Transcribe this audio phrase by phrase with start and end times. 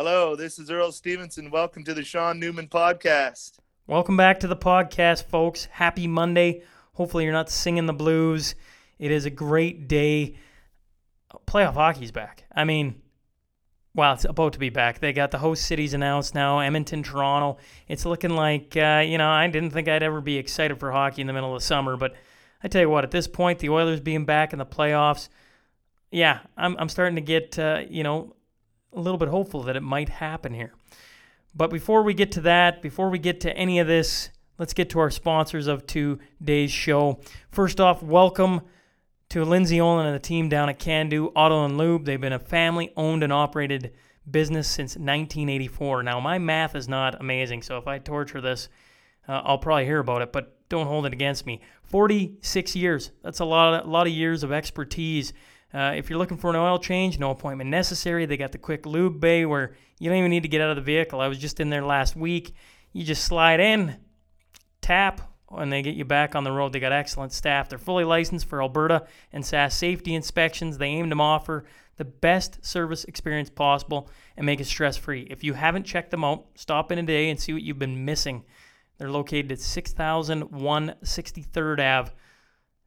[0.00, 1.50] Hello, this is Earl Stevenson.
[1.50, 3.58] Welcome to the Sean Newman podcast.
[3.88, 5.64] Welcome back to the podcast, folks.
[5.64, 6.62] Happy Monday.
[6.92, 8.54] Hopefully, you're not singing the blues.
[9.00, 10.36] It is a great day.
[11.48, 12.44] Playoff hockey's back.
[12.54, 13.02] I mean,
[13.92, 15.00] well, it's about to be back.
[15.00, 17.58] They got the host cities announced now Edmonton, Toronto.
[17.88, 21.22] It's looking like, uh, you know, I didn't think I'd ever be excited for hockey
[21.22, 22.14] in the middle of the summer, but
[22.62, 25.28] I tell you what, at this point, the Oilers being back in the playoffs,
[26.12, 28.36] yeah, I'm, I'm starting to get, uh, you know,
[28.92, 30.72] a little bit hopeful that it might happen here.
[31.54, 34.90] But before we get to that, before we get to any of this, let's get
[34.90, 37.20] to our sponsors of today's show.
[37.50, 38.62] First off, welcome
[39.30, 42.04] to Lindsay Olin and the team down at Can-Do Auto and Lube.
[42.04, 43.92] They've been a family-owned and operated
[44.30, 46.02] business since 1984.
[46.02, 48.68] Now, my math is not amazing, so if I torture this,
[49.26, 51.60] uh, I'll probably hear about it, but don't hold it against me.
[51.84, 53.10] 46 years.
[53.22, 55.32] That's a lot, a lot of years of expertise
[55.72, 58.24] uh, if you're looking for an oil change, no appointment necessary.
[58.24, 60.76] They got the quick lube bay where you don't even need to get out of
[60.76, 61.20] the vehicle.
[61.20, 62.54] I was just in there last week.
[62.92, 63.96] You just slide in,
[64.80, 66.72] tap, and they get you back on the road.
[66.72, 67.68] They got excellent staff.
[67.68, 70.78] They're fully licensed for Alberta and Sask safety inspections.
[70.78, 71.64] They aim to offer
[71.96, 75.26] the best service experience possible and make it stress free.
[75.30, 78.44] If you haven't checked them out, stop in today and see what you've been missing.
[78.96, 82.12] They're located at 6001 63rd Ave.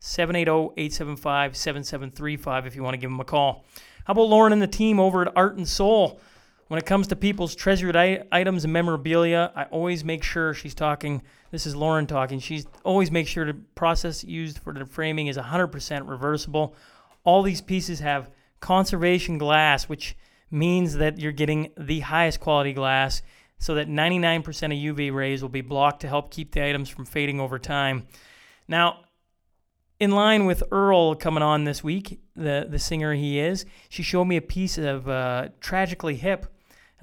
[0.02, 3.66] 780-875-7735 if you want to give them a call.
[4.06, 6.20] How about Lauren and the team over at Art and Soul?
[6.68, 11.22] When it comes to people's treasured items and memorabilia, I always make sure she's talking.
[11.52, 12.40] This is Lauren talking.
[12.40, 16.74] She's always make sure the process used for the framing is 100% reversible.
[17.26, 18.30] All these pieces have
[18.62, 20.16] conservation glass, which
[20.50, 23.22] means that you're getting the highest quality glass
[23.60, 27.06] so that 99% of UV rays will be blocked to help keep the items from
[27.06, 28.08] fading over time.
[28.68, 29.02] Now,
[30.02, 34.26] in line with Earl coming on this week, the the singer he is, she showed
[34.26, 36.48] me a piece of uh, Tragically Hip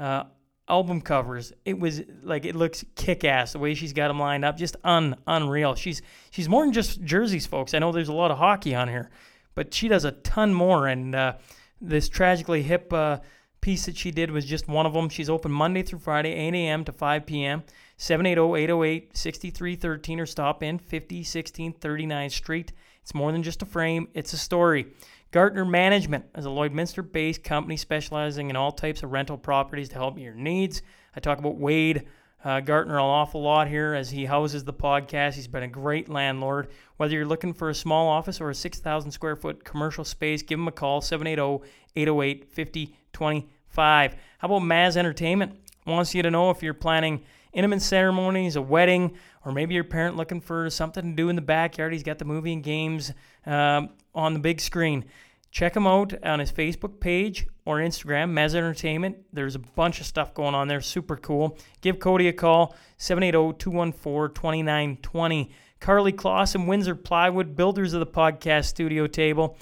[0.01, 0.25] uh,
[0.69, 1.53] album covers.
[1.65, 4.75] It was like it looks kick ass the way she's got them lined up, just
[4.83, 5.77] un unreal.
[5.77, 7.73] She's she's more than just jerseys, folks.
[7.73, 9.11] I know there's a lot of hockey on here,
[9.55, 10.89] but she does a ton more.
[10.89, 11.35] And uh,
[11.81, 13.19] this Tragically Hip uh,
[13.61, 15.09] piece that she did was just one of them.
[15.09, 16.85] She's open Monday through Friday, 8 a.m.
[16.85, 17.63] to 5 p.m.
[17.99, 22.73] 780-808-6313 or stop in 5016 39th Street.
[23.09, 24.89] It's more than just a frame, it's a story.
[25.31, 29.95] Gartner Management is a Lloydminster based company specializing in all types of rental properties to
[29.95, 30.83] help your needs.
[31.17, 32.07] I talk about Wade
[32.45, 35.37] uh, Gartner an awful lot here as he houses the podcast.
[35.37, 36.69] He's been a great landlord.
[36.99, 40.59] Whether you're looking for a small office or a 6,000 square foot commercial space, give
[40.59, 44.17] him a call 780 808 5025.
[44.37, 45.59] How about Maz Entertainment?
[45.87, 50.17] Wants you to know if you're planning intimate ceremonies, a wedding, or maybe your parent
[50.17, 51.93] looking for something to do in the backyard.
[51.93, 53.13] He's got the movie and games
[53.47, 55.05] um, on the big screen.
[55.51, 59.17] Check him out on his Facebook page or Instagram, Mez Entertainment.
[59.33, 60.83] There's a bunch of stuff going on there.
[60.83, 61.57] Super cool.
[61.81, 65.51] Give Cody a call, 780-214-2920.
[65.81, 69.57] Carly Clausen, Windsor Plywood, builders of the podcast studio table.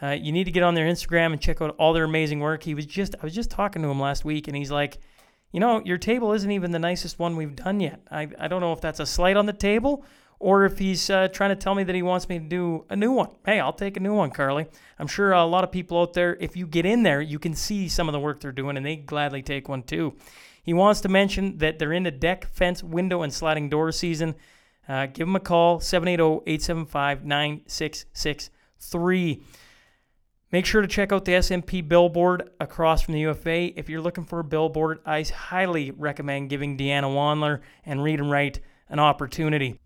[0.00, 2.62] Uh, you need to get on their Instagram and check out all their amazing work.
[2.62, 4.96] He was just I was just talking to him last week and he's like–
[5.52, 8.00] you know, your table isn't even the nicest one we've done yet.
[8.10, 10.04] I, I don't know if that's a slight on the table
[10.38, 12.96] or if he's uh, trying to tell me that he wants me to do a
[12.96, 13.30] new one.
[13.44, 14.66] Hey, I'll take a new one, Carly.
[14.98, 17.54] I'm sure a lot of people out there, if you get in there, you can
[17.54, 20.14] see some of the work they're doing and they gladly take one too.
[20.62, 24.34] He wants to mention that they're in the deck, fence, window, and sliding door season.
[24.88, 29.42] Uh, give him a call, 780 875 9663.
[30.52, 33.76] Make sure to check out the SMP billboard across from the UFA.
[33.76, 38.30] If you're looking for a billboard, I highly recommend giving Deanna Wandler and Read and
[38.30, 39.80] Write an opportunity.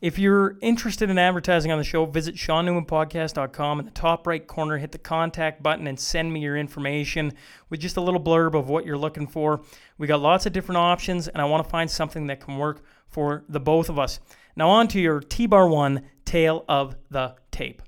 [0.00, 3.80] If you're interested in advertising on the show, visit SeanNewmanPodcast.com.
[3.80, 7.32] In the top right corner, hit the contact button and send me your information
[7.70, 9.62] with just a little blurb of what you're looking for.
[9.98, 12.84] We got lots of different options, and I want to find something that can work
[13.08, 14.20] for the both of us.
[14.54, 17.82] Now, on to your T Bar 1 tale of the tape.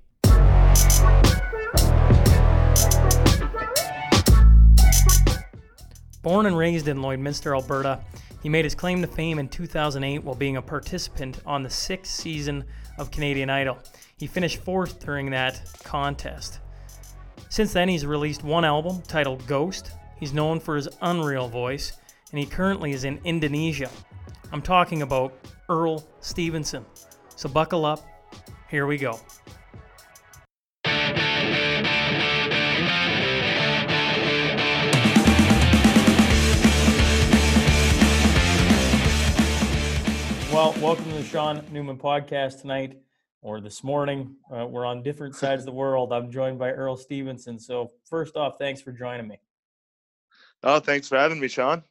[6.22, 8.00] Born and raised in Lloydminster, Alberta,
[8.42, 12.12] he made his claim to fame in 2008 while being a participant on the sixth
[12.12, 12.64] season
[12.98, 13.78] of Canadian Idol.
[14.16, 16.60] He finished fourth during that contest.
[17.48, 19.92] Since then, he's released one album titled Ghost.
[20.18, 21.92] He's known for his unreal voice,
[22.30, 23.90] and he currently is in Indonesia.
[24.52, 25.34] I'm talking about
[25.68, 26.84] Earl Stevenson.
[27.36, 28.04] So buckle up.
[28.68, 29.18] Here we go.
[40.58, 42.98] Well, welcome to the Sean Newman podcast tonight
[43.42, 44.34] or this morning.
[44.52, 46.12] Uh, we're on different sides of the world.
[46.12, 47.60] I'm joined by Earl Stevenson.
[47.60, 49.38] So, first off, thanks for joining me.
[50.64, 51.84] Oh, thanks for having me, Sean.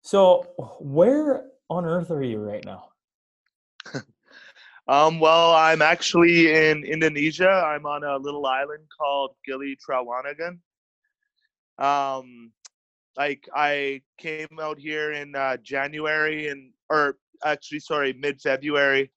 [0.00, 0.48] So,
[0.80, 2.88] where on earth are you right now?
[4.88, 7.48] Um, well, I'm actually in Indonesia.
[7.48, 10.58] I'm on a little island called Gili Trawangan.
[11.78, 12.50] Um,
[13.16, 19.10] like I came out here in uh, January and, or actually, sorry, mid-February,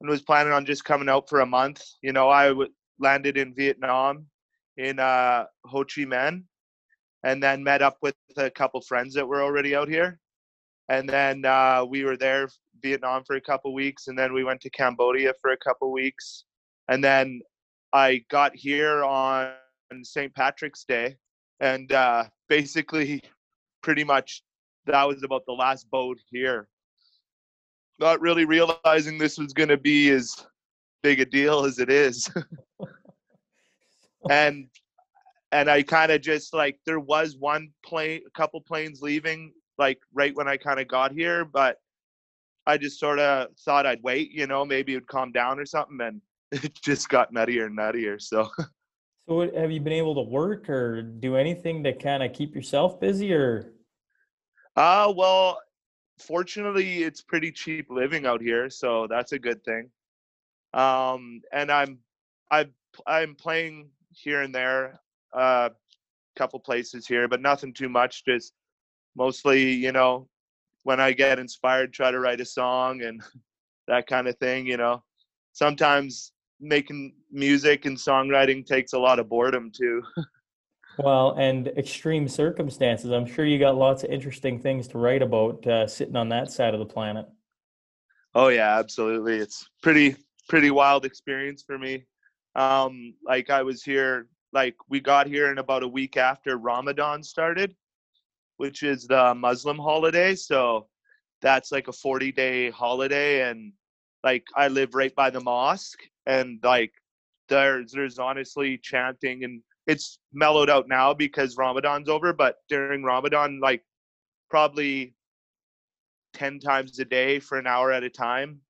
[0.00, 1.82] and was planning on just coming out for a month.
[2.02, 4.26] You know, I w- landed in Vietnam
[4.76, 6.44] in uh, Ho Chi Minh,
[7.24, 10.18] and then met up with a couple friends that were already out here
[10.88, 12.48] and then uh, we were there
[12.82, 16.44] Vietnam for a couple weeks, and then we went to Cambodia for a couple weeks,
[16.88, 17.40] and then
[17.92, 19.52] I got here on
[20.02, 20.34] St.
[20.34, 21.16] Patrick's Day,
[21.60, 23.22] and uh, basically,
[23.82, 24.42] pretty much
[24.86, 26.68] that was about the last boat here.
[28.02, 30.44] Not really realizing this was going to be as
[31.04, 32.28] big a deal as it is,
[34.30, 34.66] and
[35.52, 40.00] and I kind of just like there was one plane, a couple planes leaving like
[40.12, 41.76] right when I kind of got here, but
[42.66, 46.00] I just sort of thought I'd wait, you know, maybe it'd calm down or something,
[46.00, 46.20] and
[46.52, 48.20] it just got nuttier and nuttier.
[48.20, 48.48] So,
[49.28, 52.98] So, have you been able to work or do anything to kind of keep yourself
[52.98, 53.72] busy or?
[54.76, 55.60] uh, well,
[56.22, 59.90] fortunately, it's pretty cheap living out here, so that's a good thing.
[60.74, 61.98] Um, and I'm,
[62.50, 62.66] I,
[63.06, 65.00] I'm playing here and there,
[65.34, 65.68] a uh,
[66.36, 68.24] couple places here, but nothing too much.
[68.24, 68.54] Just
[69.16, 70.28] mostly, you know,
[70.84, 73.22] when I get inspired, try to write a song and
[73.88, 74.66] that kind of thing.
[74.66, 75.02] You know,
[75.52, 80.02] sometimes making music and songwriting takes a lot of boredom too.
[80.98, 83.10] Well, and extreme circumstances.
[83.10, 86.50] I'm sure you got lots of interesting things to write about uh, sitting on that
[86.50, 87.26] side of the planet.
[88.34, 89.36] Oh yeah, absolutely.
[89.38, 90.16] It's pretty
[90.48, 92.04] pretty wild experience for me.
[92.54, 97.22] Um, like I was here, like we got here in about a week after Ramadan
[97.22, 97.74] started,
[98.58, 100.34] which is the Muslim holiday.
[100.34, 100.88] So
[101.40, 103.48] that's like a 40 day holiday.
[103.48, 103.72] And
[104.22, 106.92] like I live right by the mosque and like
[107.48, 113.60] there's there's honestly chanting and it's mellowed out now because Ramadan's over, but during Ramadan,
[113.60, 113.82] like
[114.48, 115.14] probably
[116.34, 118.60] 10 times a day for an hour at a time.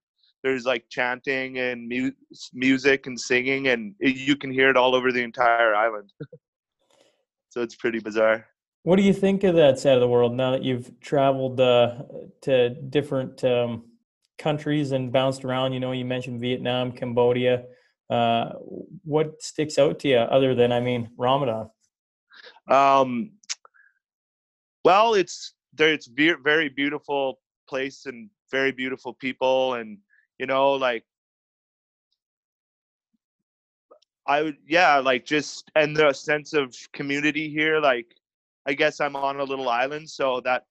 [0.43, 2.13] There's like chanting and mu-
[2.53, 6.13] music and singing, and it, you can hear it all over the entire island.
[7.51, 8.47] so it's pretty bizarre.
[8.83, 12.03] What do you think of that side of the world now that you've traveled uh,
[12.43, 13.85] to different um,
[14.39, 15.73] countries and bounced around?
[15.73, 17.65] You know, you mentioned Vietnam, Cambodia.
[18.13, 18.53] Uh,
[19.05, 21.71] what sticks out to you other than, I mean, Ramadan?
[22.69, 23.33] Um,
[24.85, 25.55] well, it's.
[25.79, 29.97] It's ve- very beautiful place and very beautiful people, and
[30.39, 31.03] you know, like
[34.27, 38.07] I would, yeah, like just and the sense of community here, like
[38.67, 40.67] I guess I'm on a little island, so that's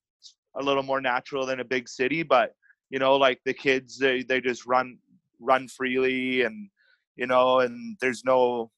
[0.55, 2.21] a little more natural than a big city.
[2.21, 2.53] But
[2.91, 4.99] you know, like the kids, they they just run
[5.39, 6.69] run freely, and
[7.21, 8.71] you know, and there's no.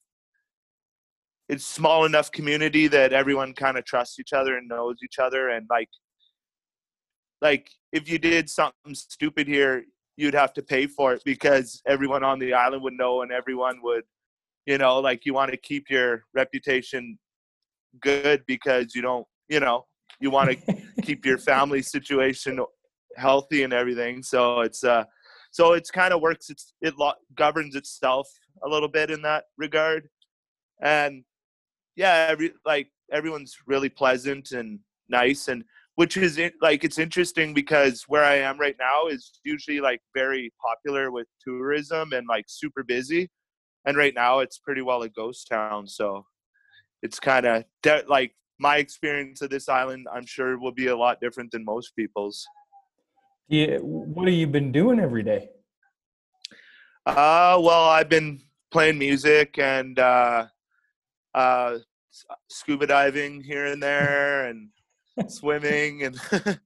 [1.48, 5.50] It's small enough community that everyone kind of trusts each other and knows each other,
[5.50, 5.88] and like,
[7.42, 9.86] like if you did something stupid here,
[10.18, 13.80] you'd have to pay for it because everyone on the island would know, and everyone
[13.82, 14.04] would,
[14.66, 17.18] you know, like you want to keep your reputation
[18.02, 19.86] good because you don't, you know,
[20.20, 22.60] you want to keep your family situation
[23.16, 24.22] healthy and everything.
[24.22, 25.06] So it's uh,
[25.54, 26.50] so it's kind of works.
[26.50, 28.28] It's it lo- governs itself
[28.66, 30.10] a little bit in that regard,
[30.82, 31.24] and
[31.96, 34.80] yeah, every like everyone's really pleasant and
[35.10, 39.80] nice, and which is like it's interesting because where I am right now is usually
[39.80, 43.30] like very popular with tourism and like super busy,
[43.86, 45.88] and right now it's pretty well a ghost town.
[45.88, 46.26] So
[47.04, 50.96] it's kind of de- like my experience of this island i'm sure will be a
[50.96, 52.48] lot different than most people's
[53.48, 55.50] yeah what have you been doing every day
[57.06, 58.40] uh well i've been
[58.72, 60.46] playing music and uh
[61.36, 61.78] uh
[62.50, 64.70] scuba diving here and there and
[65.28, 66.20] swimming and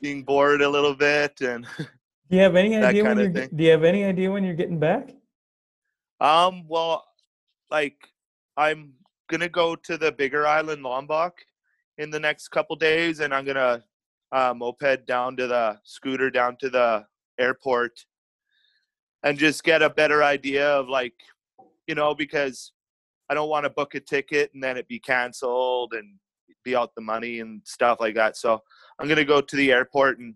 [0.00, 3.48] being bored a little bit and do you have any idea when you're thing.
[3.54, 5.10] do you have any idea when you're getting back
[6.20, 7.04] um well
[7.70, 8.08] like
[8.56, 8.92] i'm
[9.28, 11.38] gonna go to the bigger island lombok
[11.98, 13.82] in the next couple days and i'm gonna
[14.32, 17.04] uh, moped down to the scooter down to the
[17.38, 18.04] airport
[19.22, 21.14] and just get a better idea of like
[21.86, 22.72] you know because
[23.28, 26.18] i don't want to book a ticket and then it be canceled and
[26.62, 28.36] be out the money and stuff like that.
[28.36, 28.60] So
[28.98, 30.34] i'm gonna go to the airport and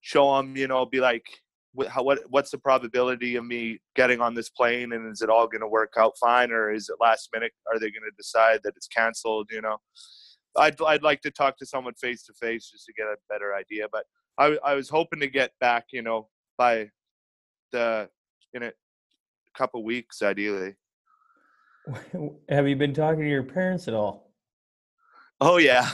[0.00, 1.24] show them you know be like
[1.72, 5.30] what, how, what what's the probability of me getting on this plane and is it
[5.30, 8.16] all going to work out fine or is it last minute are they going to
[8.16, 9.48] decide that it's canceled?
[9.52, 9.76] you know
[10.56, 13.54] I'd I'd like to talk to someone face to face just to get a better
[13.54, 13.86] idea.
[13.90, 14.04] But
[14.38, 16.28] I I was hoping to get back, you know,
[16.58, 16.90] by
[17.72, 18.08] the
[18.54, 18.72] in a
[19.56, 20.74] couple weeks ideally.
[22.48, 24.32] Have you been talking to your parents at all?
[25.40, 25.88] Oh yeah,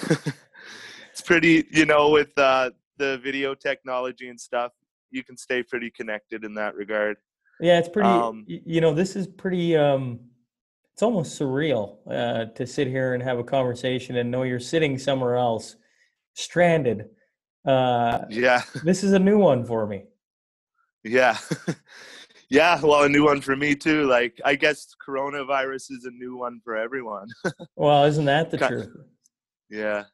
[1.11, 1.67] it's pretty.
[1.71, 4.73] You know, with uh, the video technology and stuff,
[5.11, 7.17] you can stay pretty connected in that regard.
[7.61, 8.09] Yeah, it's pretty.
[8.09, 9.77] Um, you know, this is pretty.
[9.77, 10.21] Um,
[10.97, 14.97] it's almost surreal uh, to sit here and have a conversation and know you're sitting
[14.97, 15.76] somewhere else,
[16.33, 17.11] stranded.
[17.67, 20.05] Uh, yeah, this is a new one for me.
[21.05, 21.37] Yeah.
[22.49, 24.05] yeah, well, a new one for me too.
[24.05, 27.29] Like, I guess coronavirus is a new one for everyone.
[27.76, 28.97] well, isn't that the kind, truth?
[29.69, 30.05] Yeah.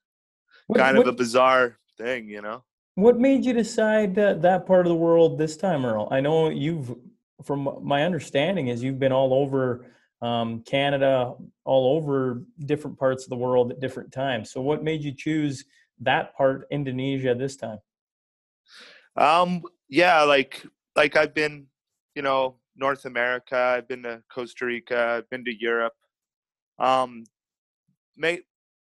[0.67, 2.65] What, kind what, of a bizarre thing, you know?
[2.97, 6.09] What made you decide that, that part of the world this time, Earl?
[6.11, 6.93] I know you've,
[7.45, 9.87] from my understanding, is you've been all over
[10.23, 14.51] um, Canada, all over different parts of the world at different times.
[14.51, 15.65] So, what made you choose
[16.01, 17.79] that part, Indonesia, this time?
[19.17, 20.65] Um, yeah, like
[20.97, 21.67] like I've been,
[22.15, 23.57] you know, North America.
[23.57, 25.19] I've been to Costa Rica.
[25.19, 25.95] I've been to Europe.
[26.79, 27.25] Um,
[28.17, 28.41] may,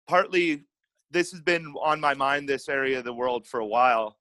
[0.07, 0.65] partly
[1.11, 2.49] this has been on my mind.
[2.49, 4.17] This area of the world for a while,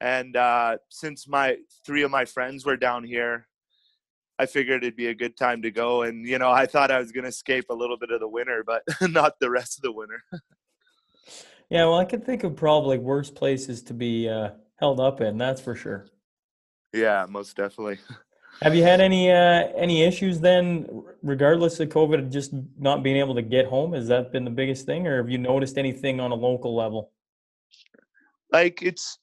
[0.00, 3.47] and uh, since my three of my friends were down here,
[4.38, 6.02] I figured it'd be a good time to go.
[6.02, 8.28] And you know, I thought I was going to escape a little bit of the
[8.28, 10.22] winter, but not the rest of the winter.
[11.70, 15.38] yeah, well, I can think of probably worse places to be uh, held up in.
[15.38, 16.06] That's for sure.
[16.92, 17.98] Yeah, most definitely.
[18.62, 23.36] Have you had any uh, any issues then, regardless of COVID, just not being able
[23.36, 23.92] to get home?
[23.92, 27.12] Has that been the biggest thing, or have you noticed anything on a local level?
[28.50, 29.18] Like it's,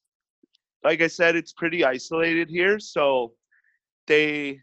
[0.86, 3.34] like I said, it's pretty isolated here, so
[4.08, 4.62] they,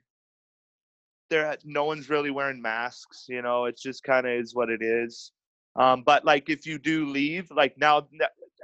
[1.33, 3.27] there, no one's really wearing masks.
[3.29, 5.33] You know, it's just kind of is what it is.
[5.77, 8.07] Um, but like if you do leave, like now,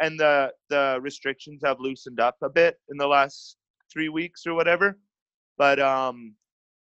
[0.01, 3.57] and the the restrictions have loosened up a bit in the last
[3.91, 4.99] three weeks or whatever.
[5.57, 6.35] But um,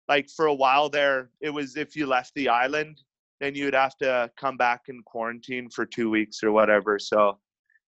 [0.09, 3.01] like for a while there, it was if you left the island,
[3.41, 6.99] then you'd have to come back and quarantine for two weeks or whatever.
[6.99, 7.39] So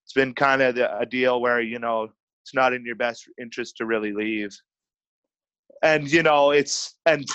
[0.04, 2.08] it's been kind of a deal where you know
[2.44, 4.56] it's not in your best interest to really leave.
[5.82, 7.28] And you know it's and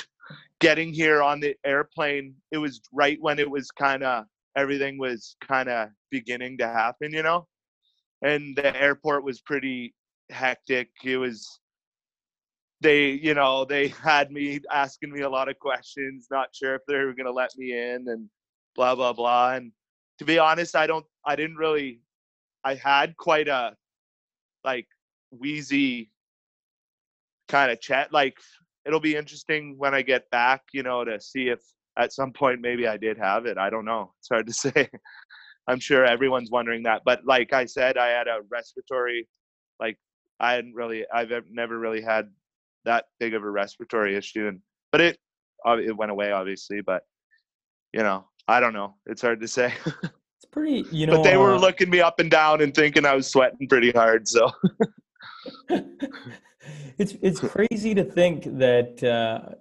[0.60, 5.36] getting here on the airplane, it was right when it was kind of everything was
[5.42, 7.48] kind of beginning to happen, you know.
[8.22, 9.94] And the airport was pretty
[10.30, 10.90] hectic.
[11.04, 11.60] It was
[12.84, 16.82] they you know they had me asking me a lot of questions not sure if
[16.88, 18.30] they were going to let me in and
[18.76, 19.72] blah blah blah and
[20.20, 22.02] to be honest i don't i didn't really
[22.64, 23.76] i had quite a
[24.64, 24.88] like
[25.32, 26.12] wheezy
[27.48, 28.38] kind of chat like
[28.86, 31.60] it'll be interesting when i get back you know to see if
[31.98, 34.90] at some point maybe i did have it i don't know it's hard to say.
[35.66, 39.28] I'm sure everyone's wondering that but like i said i had a respiratory
[39.80, 39.98] like
[40.40, 42.30] i hadn't really i've never really had
[42.86, 44.60] that big of a respiratory issue and
[44.92, 45.18] but it
[45.66, 47.04] it went away obviously but
[47.94, 49.74] you know i don't know it's hard to say.
[50.44, 53.06] It's pretty you know but they were uh, looking me up and down and thinking
[53.06, 54.52] i was sweating pretty hard so
[56.98, 59.56] it's it's crazy to think that uh,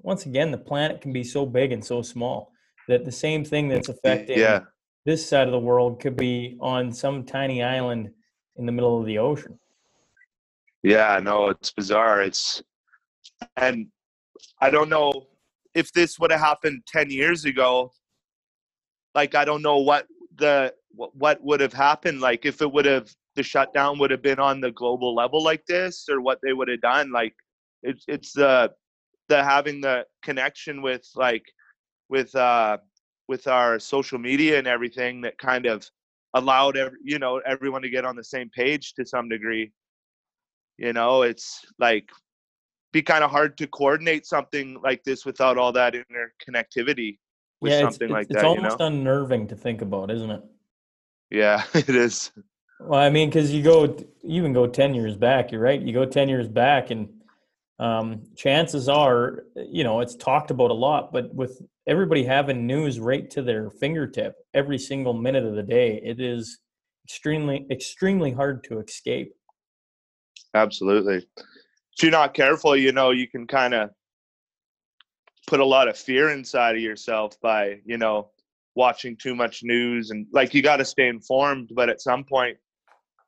[0.00, 2.52] once again the planet can be so big and so small
[2.88, 4.60] that the same thing that's affecting yeah.
[5.04, 8.10] this side of the world could be on some tiny island
[8.56, 9.58] in the middle of the ocean
[10.84, 12.20] yeah, no, it's bizarre.
[12.20, 12.62] It's
[13.56, 13.86] and
[14.60, 15.28] I don't know
[15.74, 17.90] if this would have happened 10 years ago.
[19.14, 23.08] Like I don't know what the what would have happened like if it would have
[23.36, 26.68] the shutdown would have been on the global level like this or what they would
[26.68, 27.34] have done like
[27.82, 28.70] it's it's the
[29.28, 31.44] the having the connection with like
[32.08, 32.76] with uh
[33.28, 35.88] with our social media and everything that kind of
[36.34, 39.70] allowed every, you know everyone to get on the same page to some degree.
[40.76, 42.08] You know it's like
[42.92, 47.18] be kind of hard to coordinate something like this without all that interconnectivity
[47.60, 48.86] with yeah, something it's, like it's that almost you know?
[48.86, 50.42] unnerving to think about isn't it?
[51.30, 52.32] Yeah it is
[52.84, 53.84] well i mean because you go
[54.22, 57.08] you even go 10 years back you're right you go 10 years back and
[57.80, 63.00] um, chances are you know it's talked about a lot but with everybody having news
[63.00, 66.60] right to their fingertip every single minute of the day it is
[67.04, 69.34] extremely extremely hard to escape.
[70.54, 71.16] Absolutely.
[71.16, 73.90] If you're not careful you know you can kind of
[75.46, 78.30] put a lot of fear inside of yourself by you know
[78.76, 82.56] watching too much news and like you got to stay informed but at some point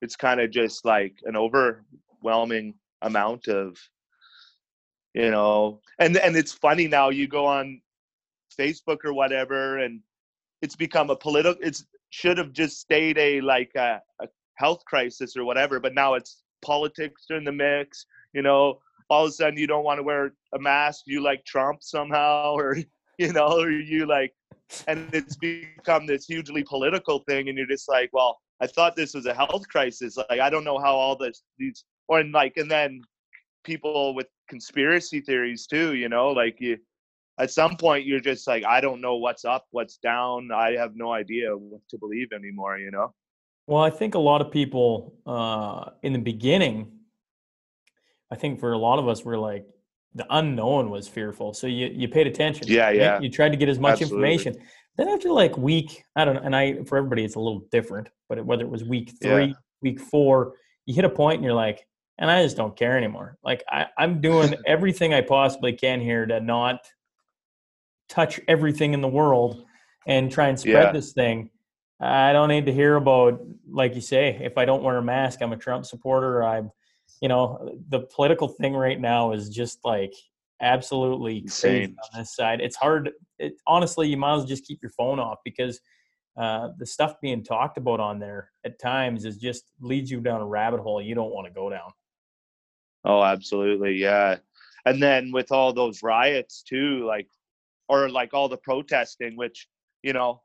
[0.02, 3.76] it's kind of just like an overwhelming amount of
[5.14, 7.80] you know and and it's funny now you go on
[8.58, 10.00] facebook or whatever and
[10.62, 15.36] it's become a political it's should have just stayed a like a, a health crisis
[15.36, 18.06] or whatever, but now it's politics are in the mix.
[18.32, 21.02] You know, all of a sudden you don't want to wear a mask.
[21.06, 22.76] You like Trump somehow, or
[23.18, 24.32] you know, or you like,
[24.88, 29.14] and it's become this hugely political thing, and you're just like, well, I thought this
[29.14, 30.16] was a health crisis.
[30.16, 33.02] Like I don't know how all this these or and like, and then
[33.64, 35.94] people with conspiracy theories too.
[35.94, 36.78] You know, like you
[37.38, 40.92] at some point you're just like i don't know what's up what's down i have
[40.94, 43.12] no idea what to believe anymore you know
[43.66, 46.90] well i think a lot of people uh in the beginning
[48.30, 49.66] i think for a lot of us we're like
[50.14, 53.68] the unknown was fearful so you you paid attention yeah yeah you tried to get
[53.68, 54.32] as much Absolutely.
[54.32, 54.62] information
[54.96, 58.08] then after like week i don't know and i for everybody it's a little different
[58.28, 59.52] but whether it was week three Yeah.
[59.82, 60.54] week four
[60.86, 61.86] you hit a point and you're like
[62.18, 66.24] and i just don't care anymore like I, i'm doing everything i possibly can here
[66.26, 66.80] to not
[68.08, 69.64] touch everything in the world
[70.06, 70.92] and try and spread Yeah.
[70.92, 71.50] this thing.
[71.98, 75.40] I don't need to hear about, like you say, if I don't wear a mask,
[75.42, 76.44] I'm a Trump supporter.
[76.44, 76.70] I'm,
[77.20, 80.12] you know, the political thing right now is just like
[80.60, 81.96] absolutely crazy Insane.
[82.12, 82.60] on this side.
[82.60, 83.10] It's hard.
[83.38, 85.80] It, honestly, you might as well just keep your phone off because
[86.36, 90.42] uh, the stuff being talked about on there at times is just leads you down
[90.42, 91.90] a rabbit hole you don't want to go down.
[93.04, 94.36] oh absolutely yeah
[94.84, 97.28] and then with all those riots too like
[97.88, 99.66] or like all the protesting which
[100.02, 100.42] you know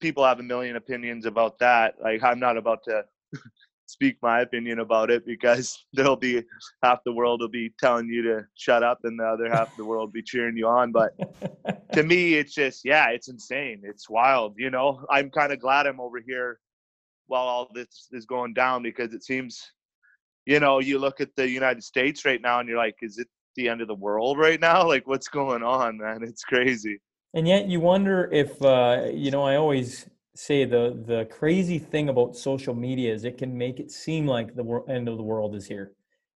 [0.00, 3.02] people have a million opinions about that like i'm not about to
[3.86, 6.42] speak my opinion about it because there'll be
[6.82, 9.76] half the world will be telling you to shut up and the other half of
[9.76, 11.12] the world will be cheering you on but
[11.92, 13.80] to me it's just yeah it's insane.
[13.84, 15.04] It's wild you know?
[15.10, 16.60] I'm kind of glad i'm over here
[17.26, 19.72] while all this is going down because it seems
[20.44, 23.28] you know you look at the united states right now and you're like is it
[23.56, 24.86] the end of the world right now?
[24.96, 26.22] Like what's going on man?
[26.22, 27.00] It's crazy.
[27.34, 29.42] And yet you wonder if uh, you know.
[29.42, 30.06] I always
[30.38, 34.54] say the the crazy thing about social media is it can make it seem like
[34.54, 35.92] the wor- end of the world is here,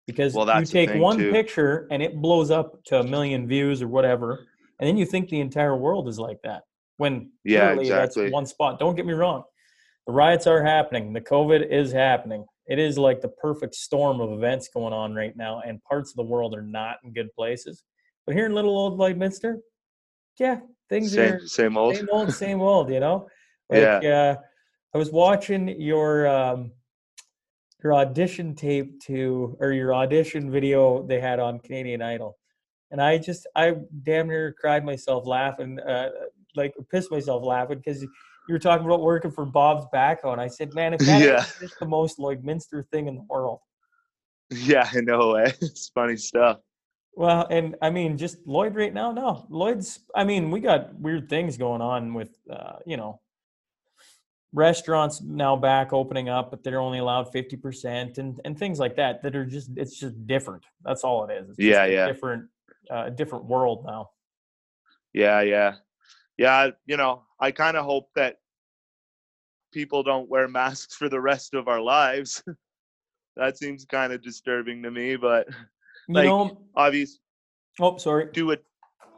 [0.07, 1.31] because Well, you take one too.
[1.31, 4.47] picture and it blows up to a million views or whatever,
[4.79, 6.63] and then you think the entire world is like that.
[6.97, 8.25] When Yeah, exactly.
[8.25, 8.79] that's one spot.
[8.79, 9.43] Don't get me wrong,
[10.07, 11.13] the riots are happening.
[11.13, 12.45] The COVID is happening.
[12.67, 16.15] It is like the perfect storm of events going on right now, and parts of
[16.15, 17.83] the world are not in good places.
[18.25, 19.57] But here in little old Lloydminster,
[20.39, 20.59] yeah,
[20.89, 23.27] things are same same old same old, same old, you know?
[23.71, 24.35] Like uh
[24.93, 26.71] I was watching your um
[27.83, 32.37] your audition tape to or your audition video they had on Canadian Idol.
[32.91, 36.09] And I just I damn near cried myself laughing, uh
[36.55, 38.09] like pissed myself laughing because you
[38.49, 41.39] were talking about working for Bob's Backhoe, and I said, "Man, if that Yeah.
[41.39, 43.59] is just the most Lloydminster thing in the world."
[44.49, 45.49] yeah i know eh?
[45.61, 46.57] it's funny stuff
[47.13, 49.11] Well, and I mean, just Lloyd right now.
[49.11, 49.99] No, Lloyd's.
[50.15, 53.19] I mean, we got weird things going on with, uh, you know,
[54.53, 58.95] restaurants now back opening up, but they're only allowed fifty percent, and and things like
[58.97, 59.21] that.
[59.23, 60.63] That are just it's just different.
[60.83, 61.49] That's all it is.
[61.49, 62.05] It's just Yeah, a yeah.
[62.07, 62.49] Different,
[62.89, 64.09] uh, different world now.
[65.13, 65.75] yeah yeah
[66.37, 68.37] yeah you know i kind of hope that
[69.73, 72.41] people don't wear masks for the rest of our lives
[73.35, 75.47] that seems kind of disturbing to me but
[76.07, 76.61] You Like, know.
[76.75, 77.19] obvious
[77.79, 78.27] Oh, sorry.
[78.33, 78.63] do it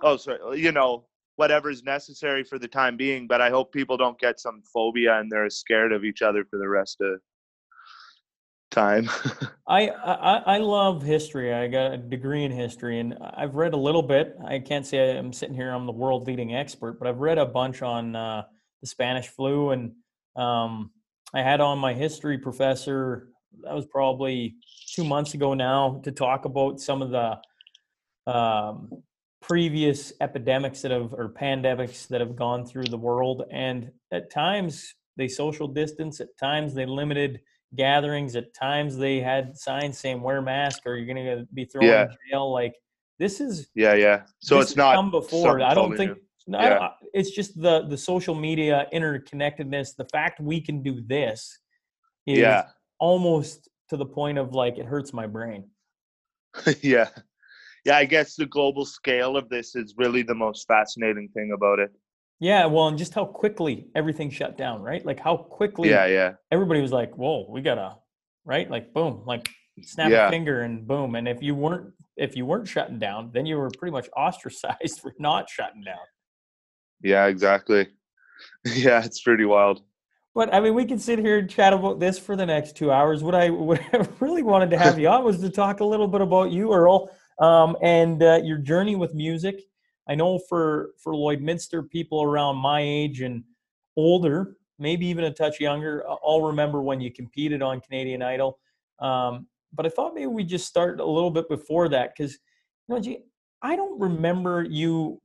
[0.01, 4.19] oh sorry you know whatever's necessary for the time being but i hope people don't
[4.19, 7.19] get some phobia and they're scared of each other for the rest of
[8.71, 9.09] time
[9.67, 11.53] I, I I love history.
[11.53, 14.35] I got a degree in history, and I've read a little bit.
[14.45, 15.71] I can't say I'm sitting here.
[15.71, 18.43] I'm the world leading expert, but I've read a bunch on uh,
[18.81, 19.93] the Spanish flu, and
[20.35, 20.91] um,
[21.33, 23.29] I had on my history professor.
[23.63, 24.55] That was probably
[24.93, 28.89] two months ago now to talk about some of the um,
[29.43, 34.95] previous epidemics that have or pandemics that have gone through the world, and at times
[35.17, 36.19] they social distance.
[36.21, 37.41] At times they limited
[37.75, 38.35] gatherings.
[38.37, 42.03] At times they had signs saying "wear mask" or you're going to be thrown Yeah.
[42.03, 42.51] in jail.
[42.51, 42.73] Like
[43.19, 45.61] this is yeah yeah so it's not come before.
[45.61, 46.17] I don't think.
[46.47, 46.69] No, Yeah.
[46.79, 49.95] don't- it's just the the social media interconnectedness.
[49.95, 51.59] The fact we can do this
[52.25, 52.67] is yeah
[52.99, 55.69] almost to the point of like it hurts my brain.
[56.81, 57.09] yeah
[57.85, 61.79] yeah i guess the global scale of this is really the most fascinating thing about
[61.79, 61.91] it
[62.39, 65.03] Yeah, well, and just how quickly everything shut down, right?
[65.09, 67.95] Like how quickly yeah yeah everybody was like, "Whoa, we gotta,"
[68.43, 68.67] right?
[68.75, 69.45] Like boom, like
[69.93, 70.27] snap Yeah.
[70.27, 71.15] a finger and boom.
[71.15, 71.93] And if you weren't
[72.25, 76.05] if you weren't shutting down, then you were pretty much ostracized for not shutting down.
[77.01, 77.83] yeah exactly
[78.85, 79.77] yeah it's pretty wild
[80.35, 82.89] But I mean, we can sit here and chat about this for the next two
[82.91, 83.17] hours.
[83.27, 86.07] What I, what I really wanted to have you on was to talk a little
[86.15, 86.99] bit about you, Earl,
[87.39, 89.61] um, and uh, your journey with music.
[90.07, 93.43] I know for for Lloydminster, people around my age and
[93.95, 96.03] older, maybe even a touch younger.
[96.07, 98.59] I'll remember when you competed on Canadian Idol.
[98.99, 102.33] Um, but I thought maybe we just start a little bit before that because,
[102.87, 103.23] you know, gee,
[103.61, 105.21] I don't remember you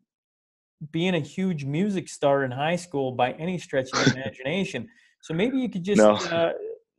[0.92, 4.88] being a huge music star in high school by any stretch of the imagination.
[5.22, 6.14] So maybe you could just No.
[6.14, 6.52] uh,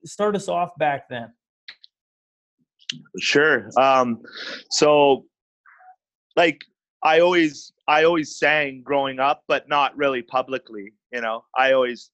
[0.05, 1.33] start us off back then.
[3.19, 3.69] Sure.
[3.77, 4.21] Um,
[4.71, 5.25] so,
[6.35, 6.61] like,
[7.03, 10.93] I always, I always sang growing up, but not really publicly.
[11.11, 12.11] You know, I always,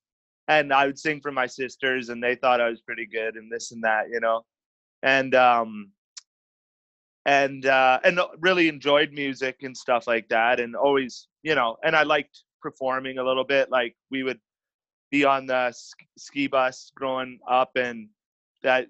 [0.48, 3.50] and I would sing for my sisters, and they thought I was pretty good, and
[3.50, 4.08] this and that.
[4.10, 4.42] You know,
[5.02, 5.90] and um,
[7.24, 11.96] and uh, and really enjoyed music and stuff like that, and always, you know, and
[11.96, 13.70] I liked performing a little bit.
[13.70, 14.40] Like we would
[15.10, 18.08] be on the sk- ski bus growing up, and
[18.62, 18.86] that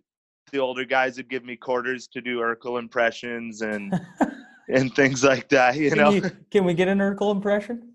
[0.52, 3.98] the older guys would give me quarters to do Urkel impressions and
[4.68, 5.76] and things like that.
[5.76, 7.92] You Can, know, you, can we get an Urkel impression?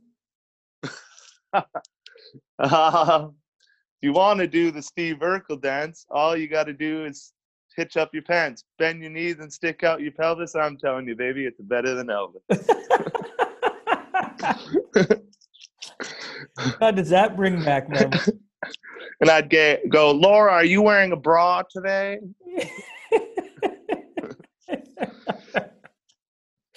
[1.53, 1.61] Uh,
[2.59, 3.31] if
[4.01, 7.33] you want to do the Steve Urkel dance, all you got to do is
[7.75, 10.55] hitch up your pants, bend your knees, and stick out your pelvis.
[10.55, 12.41] I'm telling you, baby, it's better than Elvis.
[16.79, 18.29] God, does that bring back memories?
[19.19, 22.19] And I'd get go, Laura, are you wearing a bra today?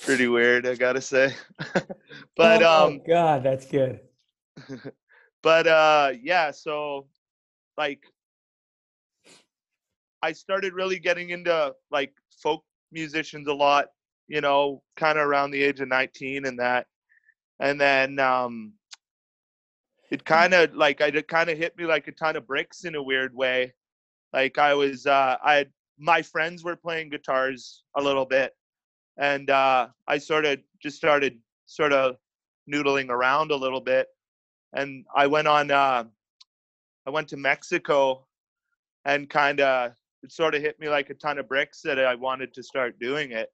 [0.02, 1.34] Pretty weird, I gotta say.
[2.36, 4.00] but oh, um, God, that's good.
[5.44, 7.06] but uh yeah so
[7.76, 8.02] like
[10.22, 13.86] i started really getting into like folk musicians a lot
[14.26, 16.86] you know kind of around the age of 19 and that
[17.60, 18.72] and then um
[20.10, 22.84] it kind of like I it kind of hit me like a ton of bricks
[22.84, 23.72] in a weird way
[24.32, 28.52] like i was uh i had my friends were playing guitars a little bit
[29.16, 32.16] and uh i sort of just started sort of
[32.70, 34.08] noodling around a little bit
[34.74, 35.70] and I went on.
[35.70, 36.04] Uh,
[37.06, 38.26] I went to Mexico,
[39.04, 42.14] and kind of it sort of hit me like a ton of bricks that I
[42.14, 43.50] wanted to start doing it.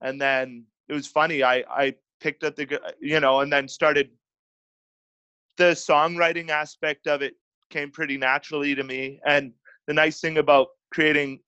[0.00, 1.42] And then it was funny.
[1.42, 4.10] I I picked up the you know, and then started.
[5.60, 7.34] The songwriting aspect of it
[7.68, 9.52] came pretty naturally to me, and
[9.86, 11.40] the nice thing about creating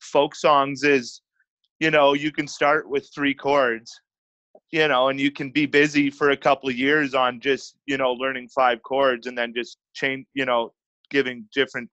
[0.00, 1.20] folk songs is,
[1.80, 4.00] you know, you can start with three chords
[4.72, 7.96] you know, and you can be busy for a couple of years on just, you
[7.96, 10.72] know, learning five chords and then just change, you know,
[11.10, 11.88] giving different,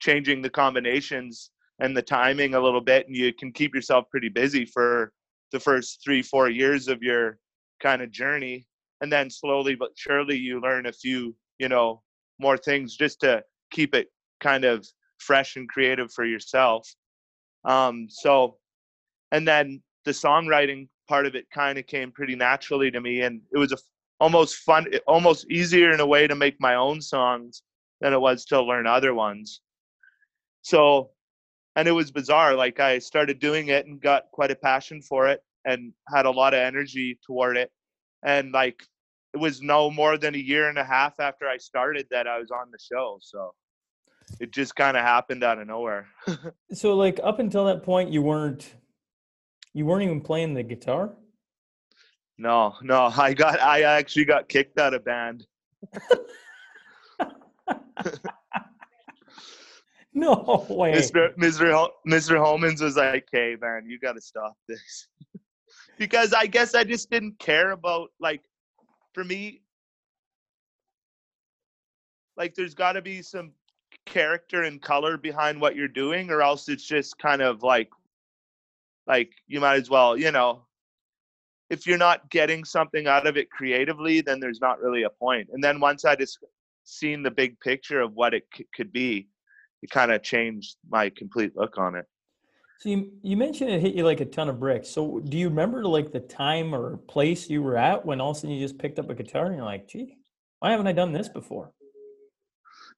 [0.00, 3.06] changing the combinations and the timing a little bit.
[3.06, 5.12] And you can keep yourself pretty busy for
[5.52, 7.38] the first three, four years of your
[7.80, 8.66] kind of journey.
[9.02, 12.02] And then slowly but surely you learn a few, you know,
[12.38, 14.08] more things just to keep it
[14.40, 14.86] kind of
[15.18, 16.88] fresh and creative for yourself.
[17.64, 18.56] Um, so,
[19.30, 23.40] and then the songwriting part of it kind of came pretty naturally to me and
[23.52, 23.76] it was a
[24.20, 27.62] almost fun almost easier in a way to make my own songs
[28.00, 29.60] than it was to learn other ones
[30.62, 31.10] so
[31.74, 35.26] and it was bizarre like i started doing it and got quite a passion for
[35.26, 37.70] it and had a lot of energy toward it
[38.24, 38.82] and like
[39.34, 42.38] it was no more than a year and a half after i started that i
[42.38, 43.52] was on the show so
[44.40, 46.06] it just kind of happened out of nowhere
[46.72, 48.74] So, like up until that point, you weren't
[49.74, 51.10] you weren't even playing the guitar.
[52.38, 55.46] no no i got i actually got kicked out of band
[60.14, 60.92] No way.
[60.92, 61.34] Mr.
[61.36, 61.72] Mr.
[61.72, 62.36] Hol- Mr.
[62.36, 65.08] Holmans was like, "Hey, man, you got to stop this,"
[65.98, 68.42] because I guess I just didn't care about like,
[69.12, 69.62] for me,
[72.36, 73.52] like there's got to be some
[74.06, 77.90] character and color behind what you're doing, or else it's just kind of like,
[79.06, 80.64] like you might as well, you know,
[81.70, 85.48] if you're not getting something out of it creatively, then there's not really a point.
[85.52, 86.38] And then once I just
[86.84, 89.28] seen the big picture of what it c- could be,
[89.82, 92.06] it kind of changed my complete look on it.
[92.82, 94.88] So you, you mentioned it hit you like a ton of bricks.
[94.88, 98.36] So do you remember like the time or place you were at when all of
[98.36, 100.18] a sudden you just picked up a guitar and you're like, gee,
[100.58, 101.72] why haven't I done this before?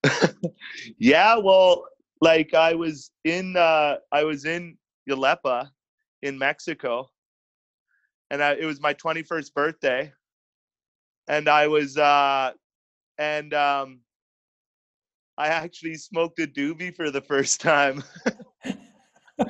[0.99, 1.85] yeah, well,
[2.23, 5.69] like I was in uh I was in Yelapa
[6.23, 7.11] in Mexico
[8.31, 10.11] and I, it was my 21st birthday
[11.29, 12.53] and I was uh
[13.19, 14.01] and um
[15.37, 18.03] I actually smoked a doobie for the first time.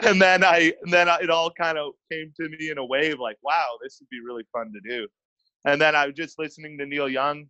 [0.00, 2.84] and then I and then I, it all kind of came to me in a
[2.84, 5.06] wave like wow this would be really fun to do
[5.64, 7.46] and then I was just listening to Neil Young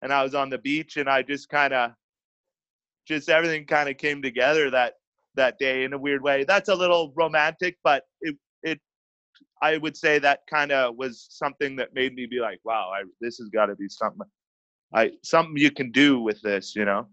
[0.00, 1.92] and I was on the beach and I just kind of
[3.06, 4.94] just everything kind of came together that
[5.34, 8.80] that day in a weird way that's a little romantic but it it
[9.60, 13.02] I would say that kind of was something that made me be like wow I,
[13.20, 14.26] this has got to be something
[14.94, 17.06] I something you can do with this, you know.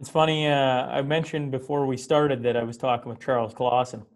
[0.00, 0.48] It's funny.
[0.48, 4.06] Uh, I mentioned before we started that I was talking with Charles Clausen,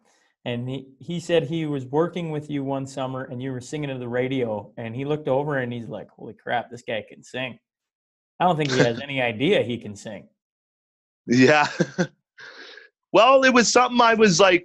[0.46, 3.90] and he, he said he was working with you one summer and you were singing
[3.90, 7.22] to the radio, and he looked over and he's like, "Holy crap, this guy can
[7.22, 7.58] sing."
[8.40, 10.26] I don't think he has any idea he can sing.
[11.26, 11.68] Yeah.
[13.12, 14.64] well, it was something I was like,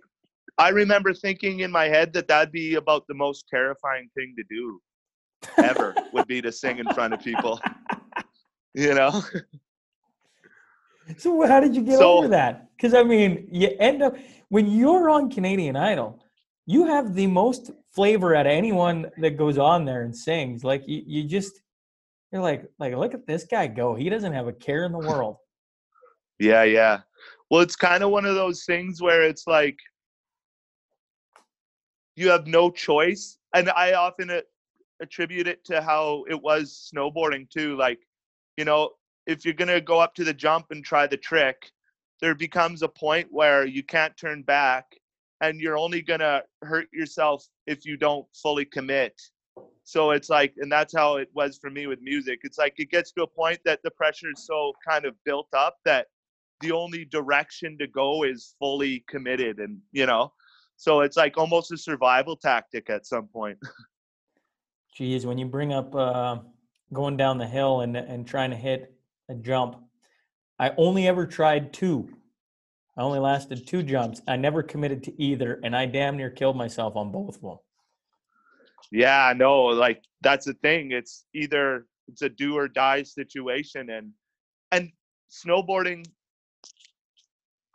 [0.58, 4.44] I remember thinking in my head that that'd be about the most terrifying thing to
[4.50, 4.82] do
[5.58, 7.60] ever would be to sing in front of people.
[8.76, 9.24] You know?
[11.18, 12.68] So how did you get So- over that?
[12.76, 14.16] Because I mean, you end up
[14.50, 16.24] when you're on Canadian Idol,
[16.66, 20.64] you have the most flavor out of anyone that goes on there and sings.
[20.64, 21.60] Like you, you just
[22.32, 23.96] you're like like look at this guy go.
[23.96, 25.38] He doesn't have a care in the world.
[26.42, 27.02] Yeah, yeah.
[27.52, 29.78] Well, it's kind of one of those things where it's like
[32.16, 33.38] you have no choice.
[33.54, 34.32] And I often
[35.02, 37.76] attribute it to how it was snowboarding too.
[37.76, 38.00] Like,
[38.56, 38.92] you know,
[39.30, 41.72] if you're going to go up to the jump and try the trick,
[42.20, 44.86] there becomes a point where you can't turn back
[45.42, 49.14] and you're only going to hurt yourself if you don't fully commit.
[49.84, 52.40] So it's like, and that's how it was for me with music.
[52.44, 55.48] It's like it gets to a point that the pressure is so kind of built
[55.54, 56.08] up that
[56.62, 60.34] the only direction to go is fully committed and you know
[60.76, 63.58] so it's like almost a survival tactic at some point
[64.94, 66.40] Geez, when you bring up uh,
[66.92, 68.99] going down the hill and and trying to hit
[69.30, 69.78] a jump,
[70.60, 72.10] I only ever tried two.
[72.98, 74.22] I only lasted two jumps.
[74.28, 77.58] I never committed to either, and I damn near killed myself on both of them.
[78.92, 84.12] yeah no like that's the thing it's either it's a do or die situation and
[84.72, 84.92] and
[85.30, 86.04] snowboarding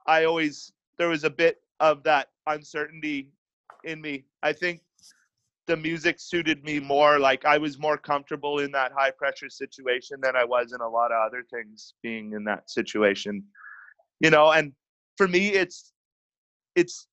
[0.06, 3.30] i always there was a bit of that uncertainty
[3.84, 4.80] in me i think
[5.66, 10.18] the music suited me more like i was more comfortable in that high pressure situation
[10.22, 13.42] than i was in a lot of other things being in that situation
[14.20, 14.72] you know and
[15.16, 15.92] for me it's
[16.74, 17.06] it's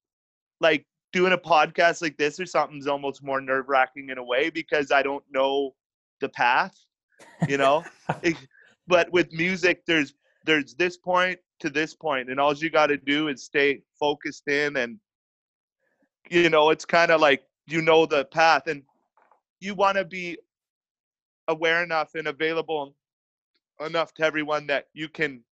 [0.60, 4.50] like doing a podcast like this or something's almost more nerve wracking in a way
[4.50, 5.74] because I don't know
[6.22, 6.78] the path,
[7.48, 7.84] you know.
[8.24, 8.38] It-
[8.88, 10.14] but with music, there's
[10.46, 14.48] there's this point to this point, and all you got to do is stay focused
[14.48, 14.98] in, and
[16.30, 18.84] you know, it's kind of like you know the path, and
[19.60, 20.38] you want to be
[21.48, 22.96] aware enough and available
[23.86, 25.44] enough to everyone that you can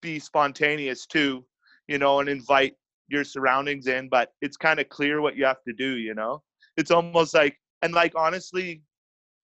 [0.00, 1.44] be spontaneous too,
[1.88, 2.74] you know, and invite
[3.08, 6.42] your surroundings in, but it's kind of clear what you have to do, you know?
[6.76, 8.82] It's almost like, and like honestly,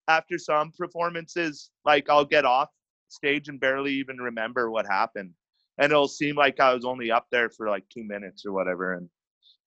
[0.08, 2.68] after some performances, like I'll get off
[3.08, 5.30] stage and barely even remember what happened.
[5.78, 8.94] And it'll seem like I was only up there for like two minutes or whatever.
[8.94, 9.08] And,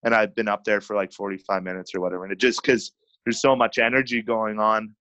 [0.08, 2.24] and I've been up there for like 45 minutes or whatever.
[2.24, 2.94] And it just cause
[3.26, 4.96] there's so much energy going on.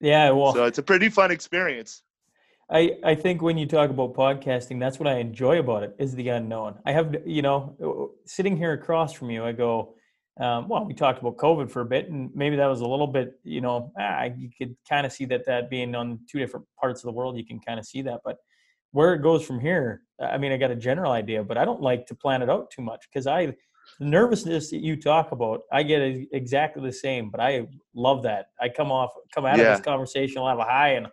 [0.00, 2.02] Yeah, well, So it's a pretty fun experience.
[2.68, 6.14] I, I think when you talk about podcasting, that's what I enjoy about it is
[6.14, 6.78] the unknown.
[6.84, 9.94] I have, you know, sitting here across from you, I go,
[10.40, 13.06] um, well, we talked about COVID for a bit, and maybe that was a little
[13.06, 16.66] bit, you know, ah, you could kind of see that that being on two different
[16.80, 18.20] parts of the world, you can kind of see that.
[18.24, 18.38] But
[18.92, 21.80] where it goes from here, I mean, I got a general idea, but I don't
[21.80, 23.54] like to plan it out too much because I, the
[24.00, 27.30] nervousness that you talk about, I get exactly the same.
[27.30, 28.46] But I love that.
[28.60, 31.06] I come off, come out of this conversation, I'll have a high, and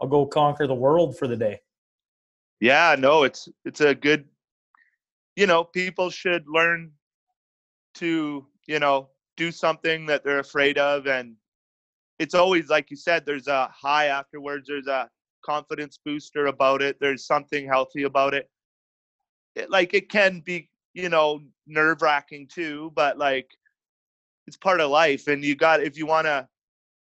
[0.00, 1.60] I'll go conquer the world for the day.
[2.60, 4.24] yeah no it's it's a good
[5.36, 6.90] you know people should learn
[7.94, 11.34] to you know do something that they're afraid of and
[12.18, 15.10] it's always like you said there's a high afterwards there's a
[15.44, 18.48] confidence booster about it there's something healthy about it,
[19.54, 23.48] it like it can be you know nerve wracking too but like
[24.46, 26.46] it's part of life and you got if you want to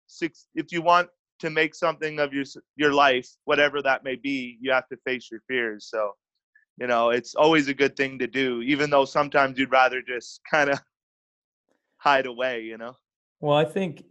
[0.08, 2.46] six if you want to make something of your
[2.76, 6.12] your life whatever that may be you have to face your fears so
[6.80, 10.42] you know it's always a good thing to do even though sometimes you'd rather just
[10.50, 10.80] kind of
[11.98, 12.96] hide away you know?
[13.40, 14.04] Well, I think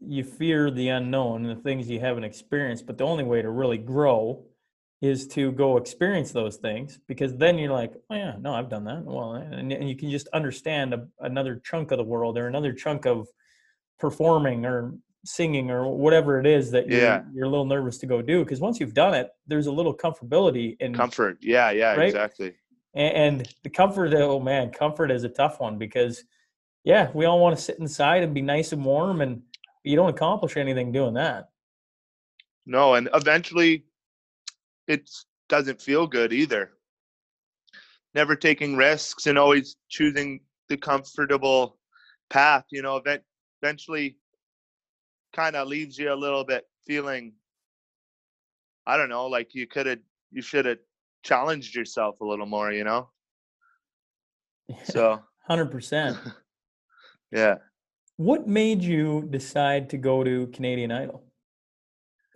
[0.00, 3.50] you fear the unknown and the things you haven't experienced, but the only way to
[3.50, 4.44] really grow
[5.00, 8.84] is to go experience those things because then you're like, oh yeah, no, I've done
[8.84, 9.04] that.
[9.04, 12.72] Well, and, and you can just understand a, another chunk of the world or another
[12.72, 13.28] chunk of
[14.00, 17.22] performing or singing or whatever it is that you're, Yeah.
[17.32, 18.42] you're a little nervous to go do.
[18.44, 22.06] Because once you've done it, there's a little comfortability in comfort yeah yeah Right?
[22.08, 22.54] exactly
[22.94, 26.24] and, and the comfort, oh man, comfort is a tough one because,
[26.84, 29.42] yeah, we all want to sit inside and be nice and warm, and
[29.88, 31.48] you don't accomplish anything doing that.
[32.66, 33.84] no and eventually
[34.86, 35.08] it
[35.48, 36.72] doesn't feel good either
[38.14, 41.78] never taking risks and always choosing the comfortable
[42.30, 43.22] path you know event,
[43.62, 44.16] eventually
[45.34, 47.32] kind of leaves you a little bit feeling
[48.88, 49.98] I don't know, like you could have,
[50.32, 50.78] you should have
[51.22, 53.10] challenged yourself a little more, you know.
[54.84, 56.16] So hundred percent.
[57.32, 57.56] yeah.
[58.18, 61.22] What made you decide to go to Canadian Idol?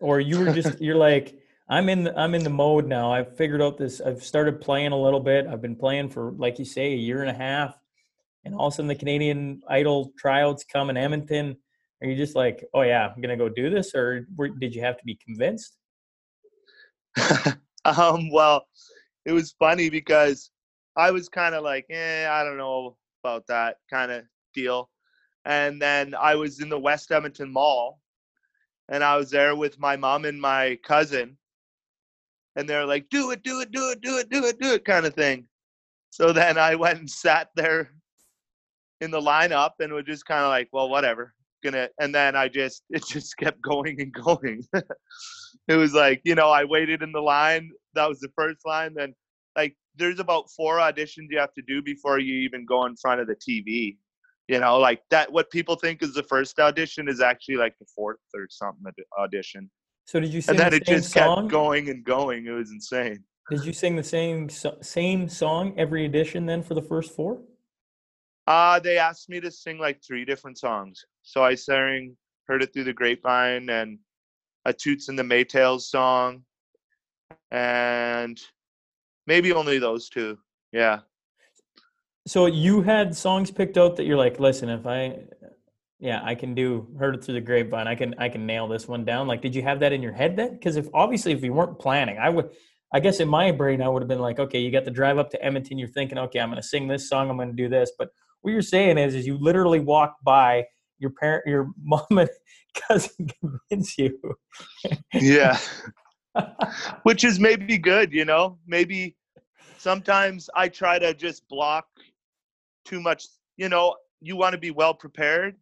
[0.00, 1.36] Or you were just you're like
[1.68, 3.12] I'm in the, I'm in the mode now.
[3.12, 4.00] I've figured out this.
[4.00, 5.48] I've started playing a little bit.
[5.48, 7.76] I've been playing for like you say a year and a half,
[8.44, 11.56] and all of a sudden the Canadian Idol tryouts come in Edmonton.
[12.00, 14.82] Are you just like, oh yeah, I'm gonna go do this, or were, did you
[14.82, 15.76] have to be convinced?
[17.84, 18.66] um, well,
[19.24, 20.52] it was funny because
[20.94, 24.22] I was kind of like, eh, I don't know about that kind of
[24.54, 24.91] deal
[25.44, 28.00] and then I was in the West Edmonton Mall,
[28.88, 31.36] and I was there with my mom and my cousin,
[32.56, 34.84] and they're like, "Do it, do it, do it, do it, do it, do it,"
[34.84, 35.46] kind of thing.
[36.10, 37.90] So then I went and sat there
[39.00, 42.48] in the lineup, and was just kind of like, "Well, whatever." Gonna, and then I
[42.48, 44.64] just it just kept going and going.
[45.68, 47.70] it was like you know I waited in the line.
[47.94, 48.94] That was the first line.
[48.94, 49.14] Then
[49.56, 53.20] like there's about four auditions you have to do before you even go in front
[53.20, 53.96] of the TV
[54.48, 57.86] you know like that what people think is the first audition is actually like the
[57.94, 58.84] fourth or something
[59.18, 59.70] audition.
[60.04, 61.42] So did you sing and then the it same just song?
[61.42, 62.46] kept going and going.
[62.46, 63.22] It was insane.
[63.50, 67.40] Did you sing the same same song every edition then for the first four?
[68.48, 71.04] uh they asked me to sing like three different songs.
[71.22, 73.98] So i sang heard it through the grapevine and
[74.64, 76.44] a toots and the maytals song
[77.52, 78.40] and
[79.26, 80.38] maybe only those two.
[80.72, 81.00] Yeah
[82.26, 85.18] So you had songs picked out that you're like, listen, if I,
[85.98, 87.88] yeah, I can do heard it through the grapevine.
[87.88, 89.26] I can I can nail this one down.
[89.26, 90.52] Like, did you have that in your head then?
[90.52, 92.50] Because if obviously if you weren't planning, I would,
[92.92, 95.18] I guess in my brain I would have been like, okay, you got to drive
[95.18, 95.78] up to Edmonton.
[95.78, 97.30] You're thinking, okay, I'm going to sing this song.
[97.30, 97.92] I'm going to do this.
[97.98, 98.10] But
[98.42, 100.66] what you're saying is, is you literally walk by
[100.98, 102.30] your parent, your mom and
[102.74, 103.28] cousin
[103.70, 104.18] convince you.
[105.14, 105.58] yeah
[107.02, 109.14] which is maybe good you know maybe
[109.76, 111.86] sometimes i try to just block
[112.84, 115.56] too much you know you want to be well prepared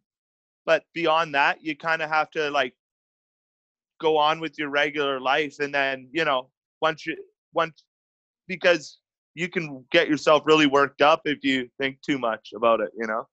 [0.65, 2.75] but beyond that you kind of have to like
[3.99, 6.49] go on with your regular life and then you know
[6.81, 7.15] once you
[7.53, 7.83] once
[8.47, 8.99] because
[9.33, 13.07] you can get yourself really worked up if you think too much about it you
[13.07, 13.27] know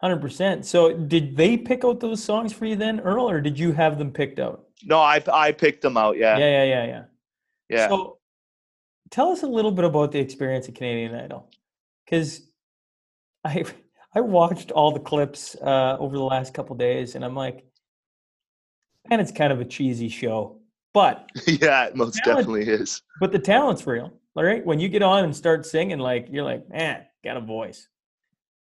[0.00, 0.64] Hundred percent.
[0.64, 3.98] So, did they pick out those songs for you then, Earl, or did you have
[3.98, 4.64] them picked out?
[4.84, 7.04] no i i picked them out yeah Yeah, yeah, yeah, yeah.
[7.68, 8.18] yeah So,
[9.10, 11.50] tell us a little bit about the experience of Canadian Idol,
[12.04, 12.47] because
[13.48, 13.64] I
[14.14, 17.64] I watched all the clips uh, over the last couple days, and I'm like,
[19.08, 20.60] man, it's kind of a cheesy show,
[20.94, 24.12] but yeah it most Talent- definitely is but the talent's real.
[24.36, 27.40] All right, when you get on and start singing, like you're like, man, got a
[27.40, 27.88] voice.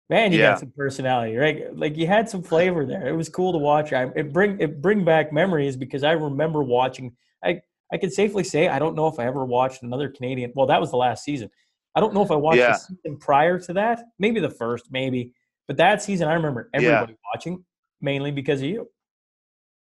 [0.10, 0.52] Man, you Yeah.
[0.52, 1.76] got some personality, right?
[1.76, 3.08] Like you had some flavor there.
[3.08, 3.93] It was cool to watch.
[3.93, 7.15] I, it bring it bring back memories because I remember watching.
[7.43, 10.52] I I can safely say I don't know if I ever watched another Canadian.
[10.56, 11.50] Well, that was the last season.
[11.98, 12.74] I don't know if I watched Yeah.
[12.74, 14.04] the season prior to that.
[14.20, 15.32] Maybe the first, maybe.
[15.68, 16.80] But that season, I remember Yeah.
[16.82, 17.66] everybody watching,
[18.02, 18.92] mainly because of you.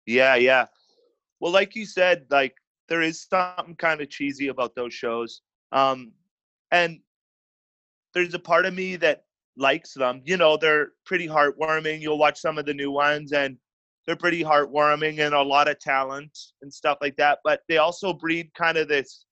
[0.06, 0.67] Yeah, yeah.
[1.41, 2.56] Well, like you said, like
[2.88, 5.41] there is something kind of cheesy about those shows.
[5.73, 6.13] Um
[6.71, 7.01] and
[8.13, 9.25] there's a part of me that
[9.58, 10.21] likes them.
[10.23, 11.99] You know, they're pretty heartwarming.
[11.99, 13.58] You'll watch some of the new ones and
[14.06, 18.13] they're pretty heartwarming and a lot of talent and stuff like that, but they also
[18.13, 19.25] breed kind of this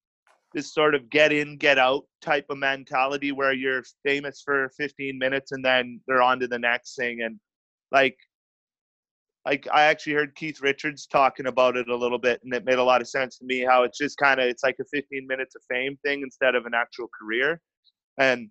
[0.53, 5.17] this sort of get in, get out type of mentality where you're famous for 15
[5.17, 7.39] minutes and then they're on to the next thing and
[7.91, 8.17] like
[9.45, 12.79] like I actually heard Keith Richards talking about it a little bit, and it made
[12.79, 13.59] a lot of sense to me.
[13.59, 16.65] How it's just kind of it's like a 15 minutes of fame thing instead of
[16.65, 17.59] an actual career,
[18.17, 18.49] and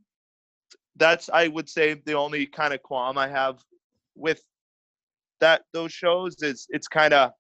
[0.96, 3.58] that's I would say the only kind of qualm I have
[4.14, 4.42] with
[5.40, 7.30] that those shows is it's kind of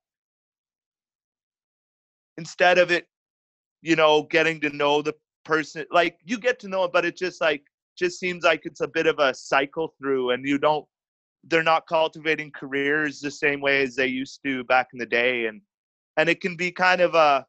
[2.38, 3.06] instead of it,
[3.82, 5.14] you know, getting to know the
[5.44, 7.62] person, like you get to know it, but it just like
[7.98, 10.86] just seems like it's a bit of a cycle through, and you don't
[11.44, 15.46] they're not cultivating careers the same way as they used to back in the day
[15.46, 15.60] and
[16.16, 17.44] and it can be kind of a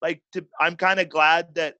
[0.00, 1.76] like to, i'm kind of glad that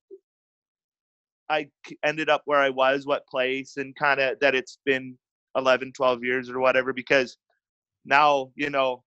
[1.48, 1.68] I
[2.02, 5.18] ended up where i was what place and kind of that it's been
[5.56, 7.36] 11 12 years or whatever because
[8.04, 9.04] now you know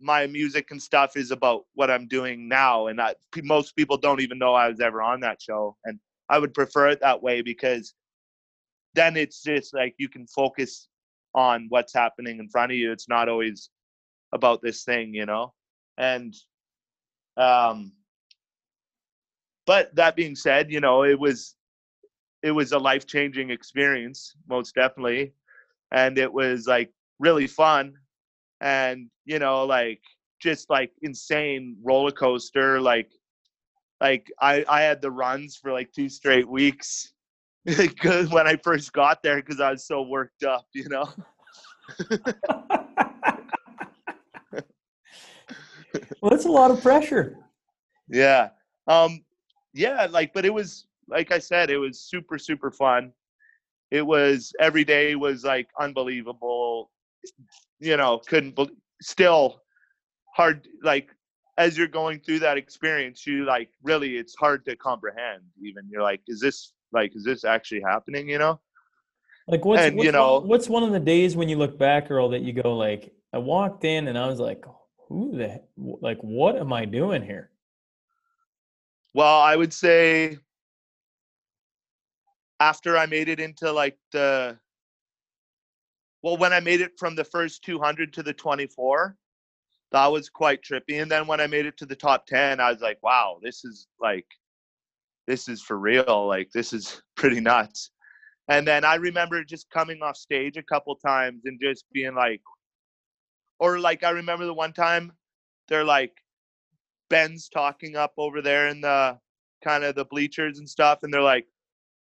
[0.00, 3.00] my music and stuff is about what i'm doing now and
[3.42, 6.88] most people don't even know i was ever on that show and i would prefer
[6.88, 7.94] it that way because
[8.96, 10.88] then it's just like you can focus
[11.34, 12.90] on what's happening in front of you.
[12.90, 13.70] It's not always
[14.32, 15.52] about this thing, you know?
[15.98, 16.34] And
[17.36, 17.92] um
[19.66, 21.54] but that being said, you know, it was
[22.42, 25.32] it was a life-changing experience, most definitely.
[25.92, 27.94] And it was like really fun.
[28.60, 30.00] And, you know, like
[30.40, 32.80] just like insane roller coaster.
[32.80, 33.10] Like,
[34.00, 37.12] like I I had the runs for like two straight weeks
[37.64, 41.08] when I first got there because I was so worked up, you know.
[46.20, 47.38] well, that's a lot of pressure.
[48.08, 48.50] Yeah.
[48.86, 49.24] Um.
[49.72, 50.06] Yeah.
[50.10, 53.12] Like, but it was like I said, it was super super fun.
[53.90, 56.90] It was every day was like unbelievable.
[57.78, 58.70] You know, couldn't be,
[59.02, 59.60] still
[60.34, 61.10] hard like
[61.58, 65.88] as you're going through that experience you like really it's hard to comprehend even.
[65.90, 68.28] You're like is this like is this actually happening?
[68.28, 68.60] You know?
[69.48, 71.78] Like what's, and, what's you know one, what's one of the days when you look
[71.78, 74.64] back earl that you go like i walked in and i was like
[75.08, 77.50] who the like what am i doing here?
[79.14, 80.38] Well i would say
[82.58, 84.58] after i made it into like the
[86.22, 89.16] well when i made it from the first 200 to the 24
[89.92, 91.00] that was quite trippy.
[91.00, 93.64] And then when I made it to the top 10, I was like, wow, this
[93.64, 94.26] is like,
[95.26, 96.26] this is for real.
[96.26, 97.90] Like, this is pretty nuts.
[98.48, 102.40] And then I remember just coming off stage a couple times and just being like,
[103.58, 105.12] or like, I remember the one time
[105.68, 106.12] they're like,
[107.08, 109.18] Ben's talking up over there in the
[109.64, 111.00] kind of the bleachers and stuff.
[111.02, 111.46] And they're like,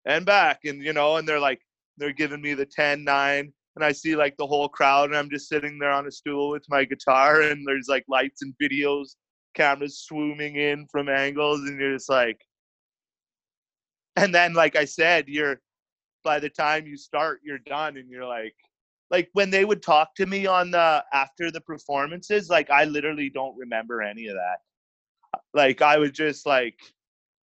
[0.06, 0.66] and back.
[0.66, 1.62] And, you know, and they're like,
[1.98, 5.30] they're giving me the 10 9 and I see like the whole crowd, and I'm
[5.30, 9.16] just sitting there on a stool with my guitar, and there's like lights and videos,
[9.54, 12.40] cameras swooming in from angles, and you're just like,
[14.16, 15.62] and then like I said, you're
[16.24, 18.56] by the time you start, you're done, and you're like,
[19.12, 23.30] like when they would talk to me on the after the performances, like I literally
[23.30, 24.60] don't remember any of that.
[25.54, 26.80] Like I was just like,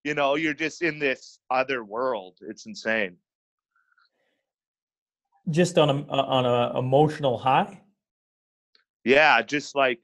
[0.06, 2.38] you know, you're just in this other world.
[2.42, 3.18] It's insane
[5.50, 7.82] just on a uh, on a emotional high?
[9.04, 10.00] Yeah just like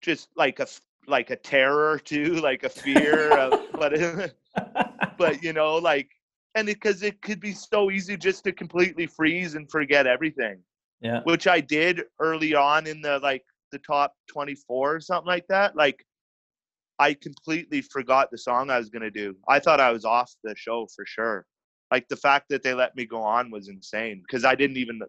[0.00, 0.66] just like a
[1.06, 4.34] like a terror too like a fear of, but
[5.18, 6.08] but you know like
[6.54, 10.58] and because it, it could be so easy just to completely freeze and forget everything
[11.00, 11.20] yeah.
[11.24, 15.76] which i did early on in the like the top 24 or something like that
[15.76, 16.04] like
[16.98, 19.36] i completely forgot the song i was going to do.
[19.48, 21.46] I thought i was off the show for sure
[21.90, 25.00] like the fact that they let me go on was insane because I didn't even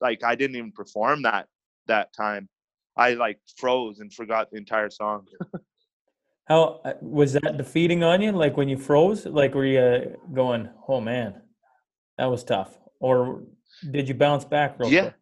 [0.00, 1.46] like I didn't even perform that
[1.86, 2.48] that time.
[2.96, 5.26] I like froze and forgot the entire song.
[6.48, 8.32] How uh, was that defeating on you?
[8.32, 10.00] Like when you froze, like were you uh,
[10.34, 11.40] going, "Oh man,
[12.18, 13.42] that was tough," or
[13.90, 15.00] did you bounce back real yeah.
[15.02, 15.14] quick?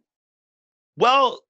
[0.96, 1.40] Well,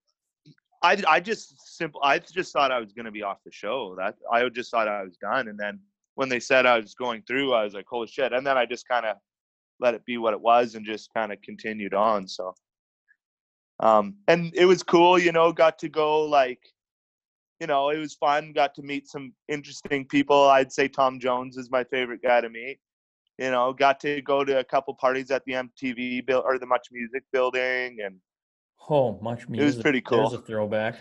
[0.82, 3.94] I I just simple I just thought I was going to be off the show.
[3.96, 5.78] That I just thought I was done, and then
[6.16, 8.66] when they said I was going through, I was like, "Holy shit!" And then I
[8.66, 9.16] just kind of
[9.80, 12.28] let it be what it was and just kind of continued on.
[12.28, 12.54] So,
[13.80, 16.60] um, and it was cool, you know, got to go like,
[17.60, 18.52] you know, it was fun.
[18.52, 20.48] Got to meet some interesting people.
[20.48, 22.78] I'd say Tom Jones is my favorite guy to meet.
[23.38, 26.66] You know, got to go to a couple parties at the MTV build or the
[26.66, 28.16] Much Music building, and
[28.88, 29.62] oh, Much Music.
[29.62, 30.28] It was pretty cool.
[30.28, 30.96] There's a throwback.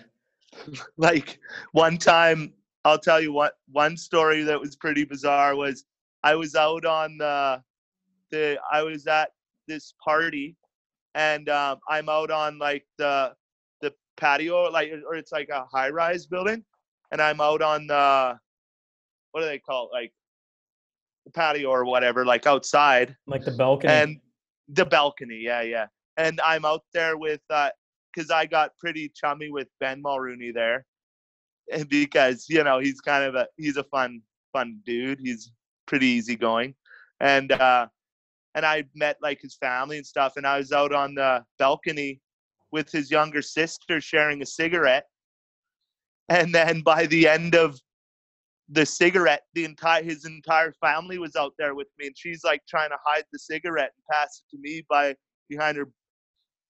[0.97, 1.39] like
[1.71, 2.53] one time,
[2.85, 3.53] I'll tell you what.
[3.71, 5.85] One story that was pretty bizarre was
[6.23, 7.61] I was out on the
[8.31, 9.31] the I was at
[9.67, 10.55] this party,
[11.15, 13.33] and um, I'm out on like the
[13.81, 16.63] the patio, like or it's like a high rise building,
[17.11, 18.37] and I'm out on the
[19.31, 20.11] what do they call it, like
[21.25, 24.17] the patio or whatever, like outside, like the balcony, and
[24.69, 25.87] the balcony, yeah, yeah.
[26.17, 27.69] And I'm out there with uh,
[28.13, 30.85] because I got pretty chummy with Ben Mulroney there,
[31.71, 34.21] and because you know he's kind of a he's a fun
[34.51, 35.19] fun dude.
[35.19, 35.51] He's
[35.87, 36.75] pretty easygoing,
[37.19, 37.87] and uh,
[38.55, 40.33] and I met like his family and stuff.
[40.35, 42.21] And I was out on the balcony
[42.71, 45.05] with his younger sister sharing a cigarette.
[46.29, 47.79] And then by the end of
[48.69, 52.61] the cigarette, the entire his entire family was out there with me, and she's like
[52.69, 55.15] trying to hide the cigarette and pass it to me by
[55.49, 55.89] behind her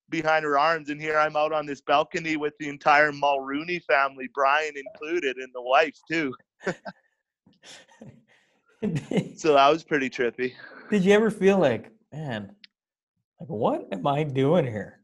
[0.10, 0.90] behind her arms.
[0.90, 5.52] And here I'm out on this balcony with the entire Mulroney family, Brian included, and
[5.54, 6.34] the wife too.
[9.36, 10.54] so that was pretty trippy.
[10.90, 12.56] Did you ever feel like, man,
[13.40, 15.02] like what am I doing here?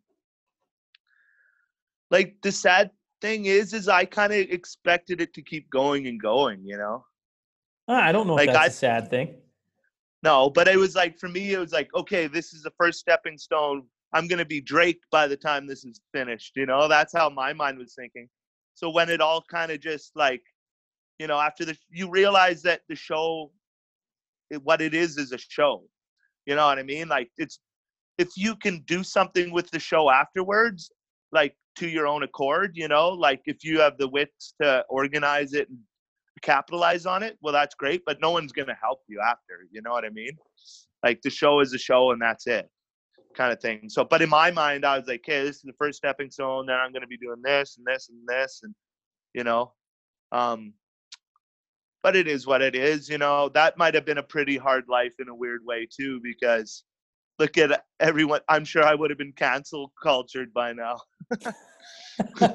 [2.12, 6.22] Like the sad thing is, is I kind of expected it to keep going and
[6.22, 7.06] going, you know.
[7.88, 9.36] Ah, I don't know like if that's I, a sad thing.
[10.24, 13.00] No, but it was like for me, it was like, okay, this is the first
[13.00, 13.84] stepping stone.
[14.14, 16.54] I'm gonna be Drake by the time this is finished.
[16.56, 18.30] You know, that's how my mind was thinking.
[18.74, 20.42] So when it all kind of just like,
[21.20, 23.52] you know, after the you realize that the show
[24.50, 25.84] it, what it is is a show.
[26.46, 27.08] You know what I mean?
[27.08, 27.60] Like it's
[28.18, 30.90] if you can do something with the show afterwards,
[31.32, 35.54] like to your own accord, you know, like if you have the wits to organize
[35.54, 35.80] it and
[36.42, 39.82] capitalize on it, well, that's great, but no one's going to help you after, you
[39.82, 40.38] know what I mean?
[41.04, 42.70] Like the show is a show and that's it
[43.36, 43.90] kind of thing.
[43.90, 46.66] So, but in my mind, I was like, hey, this is the first stepping stone.
[46.68, 48.62] Then I'm going to be doing this and this and this.
[48.64, 48.74] And,
[49.34, 49.74] you know,
[50.32, 50.74] um,
[52.06, 54.84] but it is what it is, you know, that might have been a pretty hard
[54.88, 56.84] life in a weird way too, because
[57.40, 58.42] look at everyone.
[58.48, 61.00] I'm sure I would have been cancel cultured by now.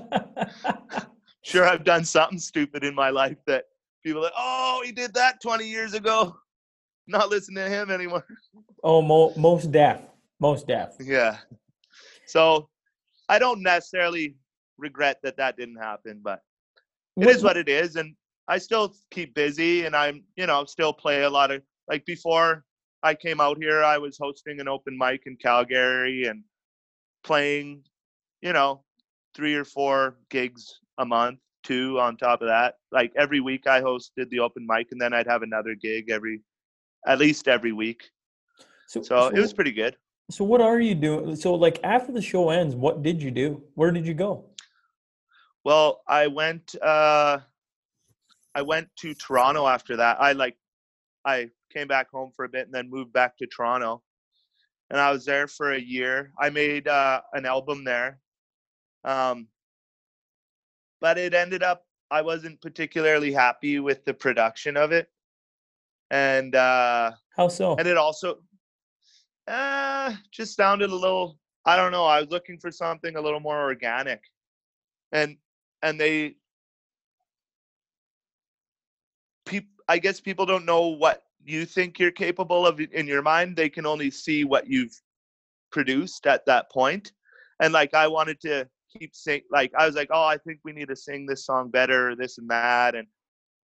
[1.42, 3.64] sure, I've done something stupid in my life that
[4.05, 6.36] people are like, oh, he did that 20 years ago.
[7.09, 8.24] Not listening to him anymore.
[8.84, 10.01] Oh, mo- most deaf,
[10.38, 10.94] most deaf.
[11.01, 11.38] Yeah.
[12.28, 12.68] So
[13.28, 14.36] I don't necessarily
[14.78, 16.40] regret that that didn't happen, but
[17.16, 17.96] it What- is what it is.
[17.96, 18.14] And
[18.51, 22.64] I still keep busy and I'm, you know, still play a lot of, like before
[23.05, 26.42] I came out here, I was hosting an open mic in Calgary and
[27.22, 27.84] playing,
[28.42, 28.82] you know,
[29.36, 32.74] three or four gigs a month, two on top of that.
[32.90, 36.42] Like every week I hosted the open mic and then I'd have another gig every,
[37.07, 38.03] at least every week.
[38.88, 39.96] So it was pretty good.
[40.28, 41.36] So what are you doing?
[41.36, 43.62] So like after the show ends, what did you do?
[43.76, 44.46] Where did you go?
[45.64, 47.38] Well, I went uh
[48.55, 50.20] I went to Toronto after that.
[50.20, 50.57] I like
[51.24, 54.03] I came back home for a bit and then moved back to Toronto.
[54.90, 56.32] And I was there for a year.
[56.38, 58.18] I made uh an album there.
[59.05, 59.48] Um
[61.01, 65.09] but it ended up I wasn't particularly happy with the production of it.
[66.11, 67.76] And uh How so?
[67.76, 68.38] and it also
[69.46, 73.40] uh just sounded a little i don't know i was looking for something a little
[73.40, 74.20] more organic
[75.12, 75.36] and
[75.82, 76.36] and they
[79.51, 83.57] people i guess people don't know what you think you're capable of in your mind
[83.57, 84.98] they can only see what you've
[85.72, 87.12] produced at that point.
[87.61, 90.72] and like i wanted to keep sing like i was like oh i think we
[90.72, 93.07] need to sing this song better this and that and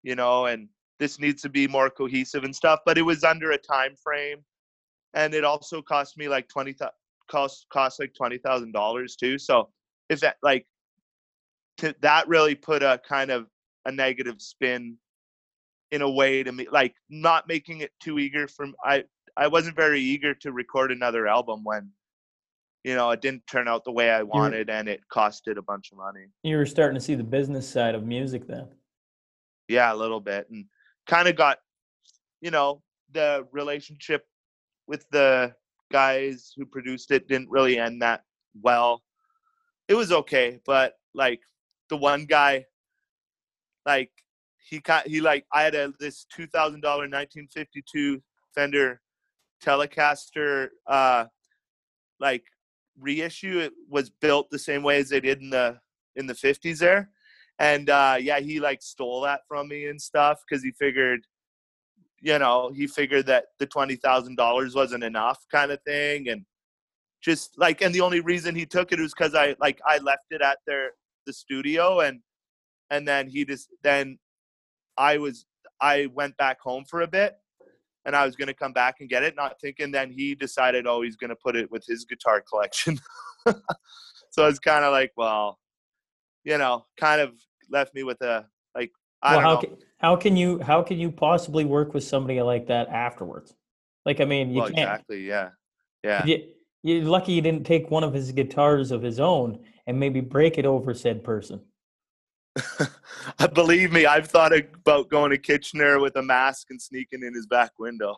[0.02, 0.68] you know and
[0.98, 4.38] this needs to be more cohesive and stuff but it was under a time frame
[5.14, 6.90] and it also cost me like 20 thou-
[7.28, 9.68] cost cost like $20,000 too so
[10.08, 10.66] if that like
[11.78, 13.46] to, that really put a kind of
[13.84, 14.96] a negative spin
[15.92, 19.04] in a way to me like not making it too eager from I
[19.36, 21.90] I wasn't very eager to record another album when
[22.84, 25.92] you know it didn't turn out the way I wanted and it costed a bunch
[25.92, 28.66] of money You were starting to see the business side of music then.
[29.68, 30.64] yeah a little bit and
[31.06, 31.58] kind of got
[32.40, 32.82] you know
[33.12, 34.26] the relationship
[34.88, 35.54] with the
[35.92, 38.24] guys who produced it didn't really end that
[38.60, 39.02] well
[39.86, 41.40] it was okay but like
[41.90, 42.64] the one guy
[43.86, 44.10] like
[44.68, 48.20] he got he like i had a this $2000 1952
[48.54, 49.00] fender
[49.62, 51.24] telecaster uh
[52.18, 52.44] like
[52.98, 53.58] reissue.
[53.58, 55.78] It was built the same way as they did in the
[56.16, 57.10] in the 50s there.
[57.58, 61.20] And uh yeah he like stole that from me and stuff because he figured
[62.20, 66.28] you know he figured that the $20000 wasn't enough kind of thing.
[66.28, 66.44] And
[67.22, 70.26] just like and the only reason he took it was because i like i left
[70.30, 70.90] it at their
[71.26, 72.20] the studio and
[72.90, 74.18] and then he just then
[74.98, 75.46] i was
[75.80, 77.36] i went back home for a bit
[78.04, 80.86] and i was going to come back and get it not thinking then he decided
[80.86, 82.98] oh he's going to put it with his guitar collection
[84.30, 85.58] so it's kind of like well
[86.44, 87.32] you know kind of
[87.70, 88.90] left me with a like
[89.22, 92.40] i well, don't how can, how can you how can you possibly work with somebody
[92.42, 93.54] like that afterwards?
[94.04, 94.78] Like I mean, you well can't.
[94.78, 95.50] exactly yeah
[96.04, 96.44] yeah You,
[96.82, 100.58] you're lucky you didn't take one of his guitars of his own and maybe break
[100.58, 101.60] it over said person.
[103.54, 107.46] Believe me, I've thought about going to Kitchener with a mask and sneaking in his
[107.46, 108.16] back window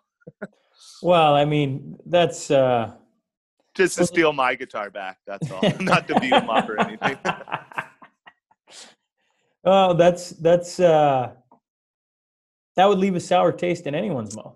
[1.02, 2.92] Well, I mean, that's uh
[3.74, 5.18] just to steal my guitar back.
[5.26, 5.62] That's all.
[5.80, 7.16] Not to beat him up or anything.
[9.64, 11.32] oh, that's that's uh
[12.76, 14.54] that would leave a sour taste in anyone's mouth.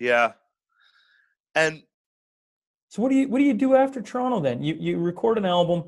[0.00, 0.32] yeah.
[1.54, 1.82] And
[2.88, 4.62] So what do you what do you do after Toronto then?
[4.62, 5.84] You you record an album.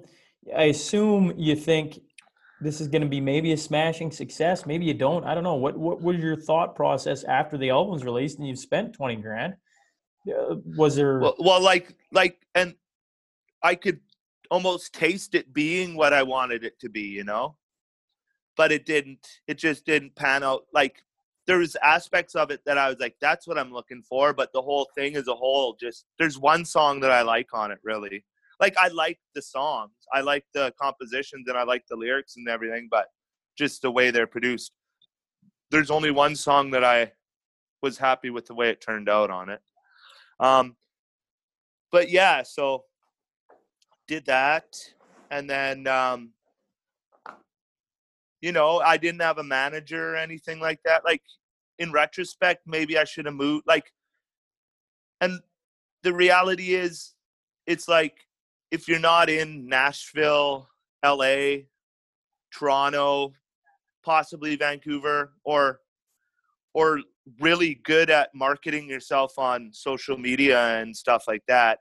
[0.57, 2.01] I assume you think
[2.61, 4.67] this is going to be maybe a smashing success.
[4.67, 5.25] Maybe you don't.
[5.25, 5.55] I don't know.
[5.55, 9.55] What what was your thought process after the album's released and you've spent twenty grand?
[10.29, 11.21] Uh, was there?
[11.21, 12.75] well, well, like, like, and
[13.63, 14.01] I could
[14.51, 17.57] almost taste it being what I wanted it to be, you know.
[18.57, 19.41] But it didn't.
[19.47, 20.65] It just didn't pan out.
[20.73, 21.05] Like
[21.47, 24.53] there was aspects of it that I was like, "That's what I'm looking for." But
[24.53, 27.79] the whole thing as a whole, just there's one song that I like on it.
[27.85, 28.25] Really,
[28.61, 32.49] like I like the songs, I like the compositions, and I like the lyrics and
[32.49, 32.89] everything.
[32.91, 33.07] But
[33.57, 34.73] just the way they're produced,
[35.71, 37.13] there's only one song that I
[37.83, 39.61] was happy with the way it turned out on it.
[40.41, 40.77] Um,
[41.93, 42.85] but yeah, so
[44.07, 44.77] did that,
[45.31, 46.31] and then um,
[48.41, 51.05] you know I didn't have a manager or anything like that.
[51.05, 51.23] Like
[51.79, 53.67] in retrospect, maybe I should have moved.
[53.67, 53.93] Like,
[55.21, 55.41] and
[56.03, 57.15] the reality is,
[57.67, 58.28] it's like
[58.71, 60.69] if you're not in Nashville,
[61.05, 61.65] LA,
[62.53, 63.33] Toronto,
[64.05, 65.81] possibly Vancouver, or
[66.75, 67.01] or
[67.41, 71.81] really good at marketing yourself on social media and stuff like that,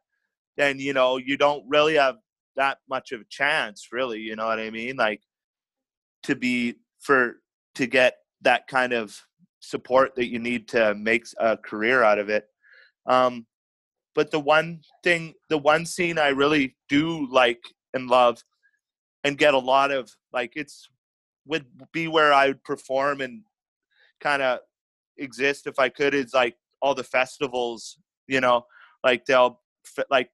[0.56, 2.16] then you know you don't really have
[2.56, 4.20] that much of a chance, really.
[4.20, 4.96] You know what I mean?
[4.96, 5.22] Like
[6.24, 7.38] to be for
[7.76, 9.20] to get that kind of
[9.60, 12.46] support that you need to make a career out of it.
[13.06, 13.46] Um,
[14.18, 17.62] but the one thing, the one scene I really do like
[17.94, 18.44] and love
[19.24, 20.90] and get a lot of like it's
[21.46, 23.44] would be where I would perform and
[24.20, 24.62] kind of
[25.20, 28.66] exist if I could is like all the festivals, you know,
[29.04, 29.62] like they'll
[30.10, 30.32] like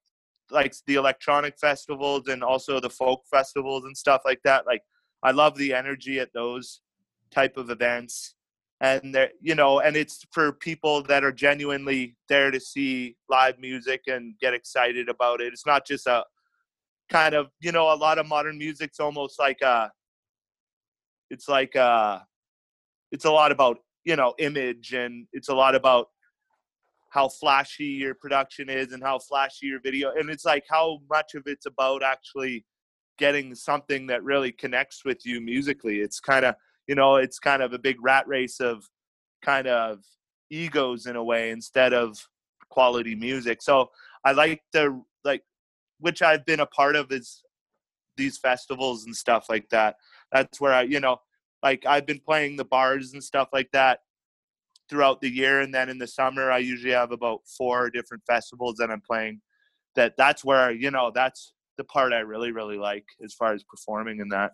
[0.50, 4.64] like the electronic festivals and also the folk festivals and stuff like that.
[4.66, 4.80] Like
[5.22, 6.80] I love the energy at those
[7.30, 8.34] type of events
[8.84, 13.58] and there you know and it's for people that are genuinely there to see live
[13.58, 15.52] music and get excited about it.
[15.52, 16.24] It's not just a
[17.10, 19.90] kind of you know a lot of modern music's almost like a
[21.30, 22.26] it's like a
[23.10, 26.08] it's a lot about you know image and it's a lot about
[27.10, 31.34] how flashy your production is and how flashy your video and it's like how much
[31.34, 32.64] of it's about actually
[33.18, 36.00] getting something that really connects with you musically.
[36.00, 36.56] It's kind of
[36.86, 38.84] you know it's kind of a big rat race of
[39.42, 40.00] kind of
[40.50, 42.16] egos in a way instead of
[42.68, 43.62] quality music.
[43.62, 43.90] So
[44.24, 45.42] i like the like
[46.00, 47.42] which i've been a part of is
[48.16, 49.96] these festivals and stuff like that.
[50.32, 51.18] That's where i you know
[51.64, 54.00] like i've been playing the bars and stuff like that
[54.88, 58.76] throughout the year and then in the summer i usually have about four different festivals
[58.76, 59.40] that i'm playing
[59.96, 63.64] that that's where you know that's the part i really really like as far as
[63.64, 64.52] performing in that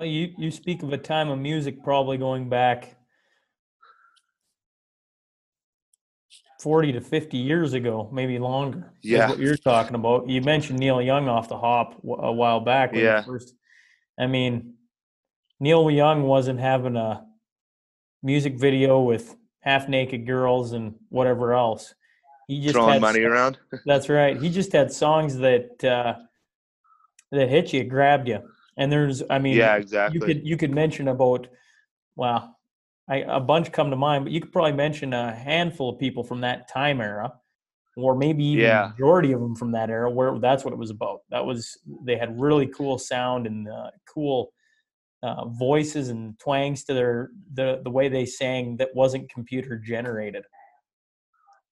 [0.00, 2.96] well, you you speak of a time of music probably going back
[6.60, 8.92] 40 to 50 years ago, maybe longer.
[9.02, 9.28] Yeah.
[9.28, 10.28] What you're talking about.
[10.28, 12.94] You mentioned Neil Young off the hop a while back.
[12.94, 13.22] yeah.
[13.22, 13.54] First,
[14.18, 14.74] I mean,
[15.58, 17.26] Neil Young wasn't having a
[18.22, 21.94] music video with half naked girls and whatever else.
[22.48, 23.58] He just throwing had money around.
[23.86, 24.40] That's right.
[24.40, 26.14] He just had songs that uh,
[27.32, 28.40] that hit you, grabbed you.
[28.76, 30.14] And there's, I mean, yeah, exactly.
[30.14, 31.48] You could you could mention about,
[32.16, 32.56] well,
[33.08, 36.24] I, a bunch come to mind, but you could probably mention a handful of people
[36.24, 37.32] from that time era,
[37.96, 38.92] or maybe even Yeah.
[38.92, 41.20] majority of them from that era, where that's what it was about.
[41.30, 44.52] That was they had really cool sound and uh, cool
[45.22, 50.44] uh, voices and twangs to their the the way they sang that wasn't computer generated.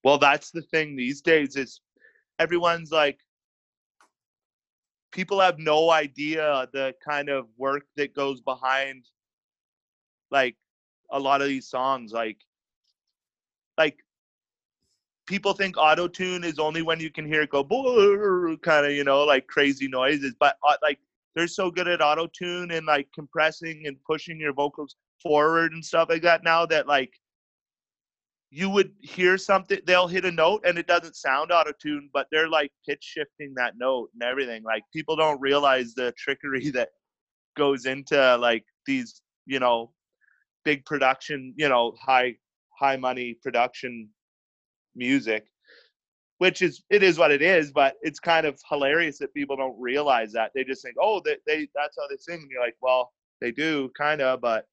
[0.04, 1.80] Well, that's the thing these days is
[2.38, 3.20] everyone's like
[5.12, 9.04] people have no idea the kind of work that goes behind
[10.30, 10.56] like
[11.10, 12.38] a lot of these songs like
[13.78, 13.98] like
[15.26, 19.04] people think auto tune is only when you can hear it go kind of you
[19.04, 20.98] know like crazy noises but uh, like
[21.34, 25.84] they're so good at auto tune and like compressing and pushing your vocals forward and
[25.84, 27.12] stuff like that now that like
[28.50, 32.26] you would hear something they'll hit a note and it doesn't sound auto tune but
[32.30, 34.62] they're like pitch shifting that note and everything.
[34.62, 36.90] Like people don't realize the trickery that
[37.56, 39.90] goes into like these you know
[40.64, 42.34] big production you know high
[42.78, 44.08] high money production
[44.94, 45.46] music
[46.38, 49.78] which is it is what it is but it's kind of hilarious that people don't
[49.78, 50.52] realize that.
[50.54, 53.50] They just think oh they, they that's how they sing and you're like well they
[53.50, 54.66] do kind of but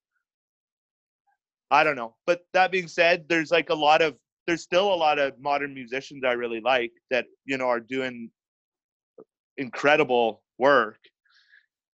[1.71, 2.15] I don't know.
[2.25, 4.15] But that being said, there's like a lot of
[4.47, 8.29] there's still a lot of modern musicians I really like that you know are doing
[9.57, 10.99] incredible work.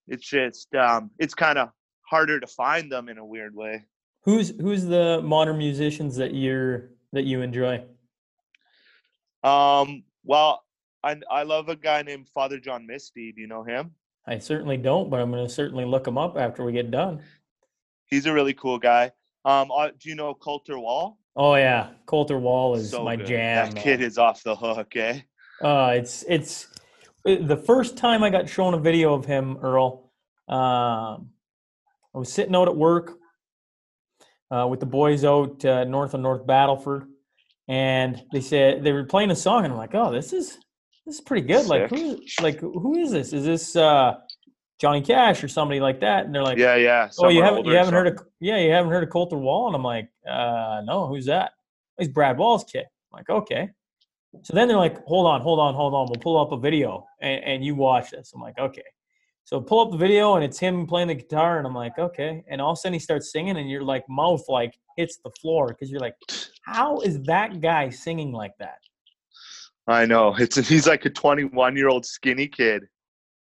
[0.07, 1.69] It's just um, it's kind of
[2.03, 3.85] harder to find them in a weird way.
[4.23, 7.83] Who's who's the modern musicians that you're that you enjoy?
[9.43, 10.63] Um, well,
[11.03, 13.31] I I love a guy named Father John Misty.
[13.31, 13.91] Do you know him?
[14.27, 17.23] I certainly don't, but I'm going to certainly look him up after we get done.
[18.05, 19.11] He's a really cool guy.
[19.45, 21.17] Um, uh, do you know Colter Wall?
[21.35, 23.25] Oh yeah, Colter Wall is So my good.
[23.27, 23.71] jam.
[23.71, 25.21] That kid is off the hook, eh?
[25.61, 26.67] Uh, it's it's
[27.25, 30.11] it- the first time I got shown a video of him, Earl.
[30.47, 31.29] Um,
[32.13, 33.17] I was sitting out at work
[34.51, 37.07] uh, with the boys out uh, north of North Battleford,
[37.67, 40.57] and they said they were playing a song, and I'm like, "Oh, this is
[41.05, 41.65] this is pretty good.
[41.67, 41.97] Like Sick.
[41.99, 43.33] who like who is this?
[43.33, 44.15] Is this uh,
[44.81, 47.09] Johnny Cash or somebody like that?" And they're like, Yeah, yeah.
[47.19, 49.75] "Oh, you haven't you haven't heard of yeah you haven't heard of Colter Wall?" And
[49.75, 51.53] I'm like, uh, "No, who's that?"
[52.01, 52.85] He's Brad Wall's kid.
[53.11, 53.69] I'm like, okay.
[54.43, 56.07] So then they're like, hold on, hold on, hold on.
[56.07, 58.31] We'll pull up a video and, and you watch this.
[58.33, 58.83] I'm like, okay.
[59.43, 62.43] So pull up the video and it's him playing the guitar and I'm like, okay.
[62.47, 65.31] And all of a sudden he starts singing and your like mouth like hits the
[65.41, 66.15] floor because you're like,
[66.63, 68.79] how is that guy singing like that?
[69.87, 70.35] I know.
[70.39, 72.83] It's he's like a 21 year old skinny kid.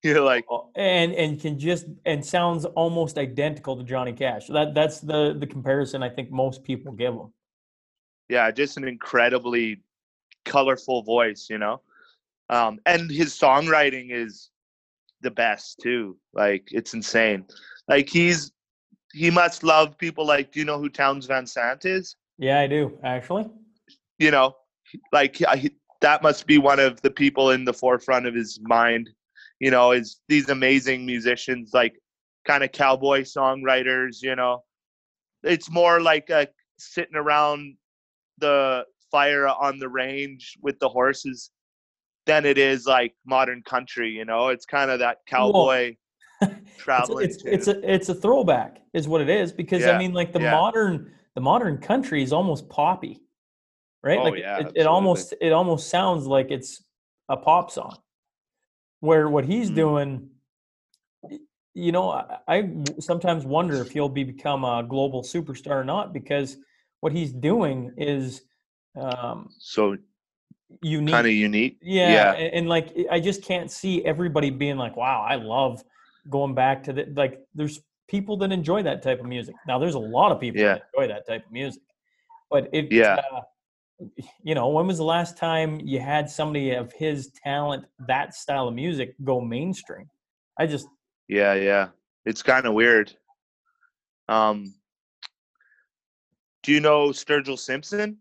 [0.03, 4.47] You're like, Oh, and and can just and sounds almost identical to Johnny Cash.
[4.49, 7.33] That that's the the comparison I think most people give him.
[8.29, 9.83] yeah, just an incredibly
[10.45, 11.81] colorful voice, you know.
[12.49, 14.51] Um, and his songwriting is
[15.21, 16.17] the best too.
[16.33, 17.45] Like it's insane.
[17.89, 18.53] Like he's
[19.13, 20.53] he must love people like.
[20.53, 22.17] Do you know who Townes Van Zandt is?
[22.39, 23.47] Yeah, I do actually.
[24.19, 24.57] You know,
[25.13, 25.71] like I,
[26.01, 29.11] that must be one of the people in the forefront of his mind.
[29.61, 31.95] You know, is these amazing musicians, like
[32.47, 34.23] kind of cowboy songwriters.
[34.23, 34.65] You know,
[35.43, 36.49] it's more like a
[36.79, 37.77] sitting around
[38.39, 41.51] the fire on the range with the horses
[42.27, 44.11] than it is like modern country.
[44.11, 45.97] You know, it's kind of that cowboy
[46.43, 47.25] It's, traveling.
[47.27, 50.41] it's, it's a it's a throwback is what it is because I mean like the
[50.41, 50.53] yeah.
[50.53, 53.21] modern the modern country is almost poppy,
[54.03, 54.19] right?
[54.19, 56.83] Oh, like yeah, it, it almost it almost sounds like it's
[57.29, 57.99] a pop song.
[59.01, 59.75] Where what he's Mhm.
[59.75, 60.31] doing,
[61.75, 62.11] you know,
[62.47, 66.57] I sometimes wonder if he'll be become a global superstar or not because
[67.01, 68.43] what he's doing is
[68.97, 69.97] um, so
[70.83, 71.15] unique.
[71.15, 71.79] kind of unique.
[71.81, 72.33] Yeah, Yeah.
[72.33, 75.83] And, and like I just can't see everybody being like, "Wow, I love
[76.29, 79.55] going back to the like." There's people that enjoy that type of music.
[79.67, 81.83] Now, there's a lot of people that enjoy that type of music,
[82.51, 83.21] but it, Yeah.
[83.33, 83.43] uh,
[84.43, 88.69] you know, when was the last time you had somebody of his talent, that style
[88.69, 90.09] of music, go mainstream?
[90.59, 90.87] I just
[91.29, 91.89] Yeah, yeah.
[92.25, 93.13] It's kind of weird.
[94.29, 94.75] Um,
[96.63, 98.19] do you know Sturgill Simpson?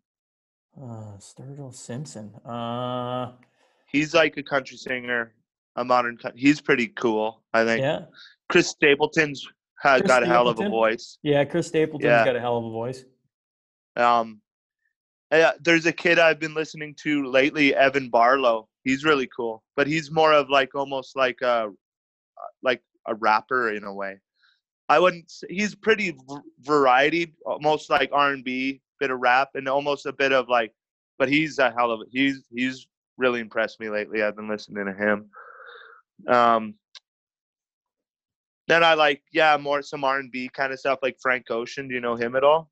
[0.82, 2.34] uh, Sturgill Simpson.
[2.45, 3.34] Uh,
[3.91, 5.34] He's like a country singer,
[5.75, 6.17] a modern.
[6.36, 7.41] He's pretty cool.
[7.53, 7.82] I think.
[7.82, 8.01] yeah,
[8.47, 9.45] Chris Stapleton's
[9.82, 11.17] had Chris got a hell of a voice.
[11.23, 11.43] yeah.
[11.43, 12.23] Chris Stapleton's Yeah.
[12.25, 13.03] got a hell of a voice.
[13.95, 14.41] Um,
[15.32, 18.67] yeah, there's a kid I've been listening to lately, Evan Barlow.
[18.84, 21.69] He's really cool, but he's more of like almost like a
[22.63, 24.19] like a rapper in a way.
[24.88, 25.32] I wouldn't.
[25.47, 26.17] He's pretty
[26.61, 30.73] variety, almost like R and B, bit of rap, and almost a bit of like.
[31.19, 32.01] But he's a hell of.
[32.01, 34.23] a He's he's really impressed me lately.
[34.23, 35.30] I've been listening to him.
[36.27, 36.73] Um.
[38.67, 41.88] Then I like yeah more some R and B kind of stuff like Frank Ocean.
[41.88, 42.71] Do you know him at all?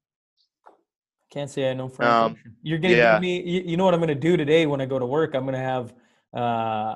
[1.30, 3.14] Can't say I know Frank Um, You're gonna yeah.
[3.14, 3.42] give me.
[3.42, 5.36] You, you know what I'm gonna do today when I go to work?
[5.36, 5.94] I'm gonna have
[6.34, 6.96] uh,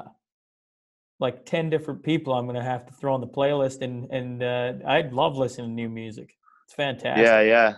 [1.20, 2.34] like ten different people.
[2.34, 5.74] I'm gonna have to throw on the playlist, and and uh, I love listening to
[5.74, 6.34] new music.
[6.66, 7.26] It's fantastic.
[7.26, 7.74] Yeah, yeah,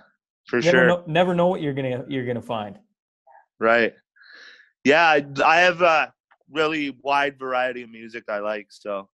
[0.46, 0.88] for never sure.
[0.88, 2.78] know, never know what you're gonna you're gonna find.
[3.60, 3.94] Right.
[4.84, 6.14] Yeah, I, I have a
[6.52, 8.68] really wide variety of music I like.
[8.70, 9.10] So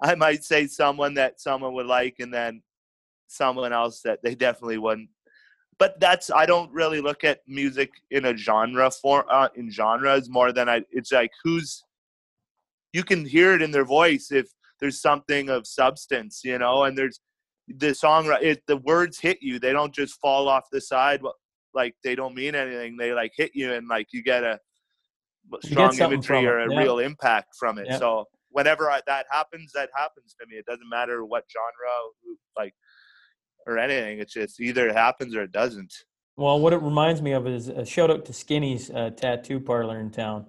[0.00, 2.62] I might say someone that someone would like, and then
[3.26, 5.10] someone else that they definitely wouldn't.
[5.78, 10.28] But that's I don't really look at music in a genre form uh, in genres
[10.28, 10.82] more than I.
[10.90, 11.82] It's like who's
[12.92, 14.48] you can hear it in their voice if
[14.80, 17.20] there's something of substance, you know, and there's
[17.68, 18.32] the song.
[18.40, 21.20] It the words hit you; they don't just fall off the side
[21.74, 22.96] like they don't mean anything.
[22.96, 24.60] They like hit you and like you get a
[25.64, 26.78] strong something imagery or a yeah.
[26.78, 27.86] real impact from it.
[27.88, 27.98] Yeah.
[27.98, 30.56] So whenever I, that happens, that happens to me.
[30.56, 31.90] It doesn't matter what genre,
[32.56, 32.74] like,
[33.66, 34.18] or anything.
[34.18, 35.92] It's just either it happens or it doesn't.
[36.36, 40.00] Well, what it reminds me of is a shout out to Skinny's uh, tattoo parlor
[40.00, 40.46] in town.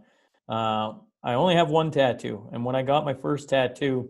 [0.47, 0.93] Uh,
[1.23, 4.09] I only have one tattoo, and when I got my first tattoo,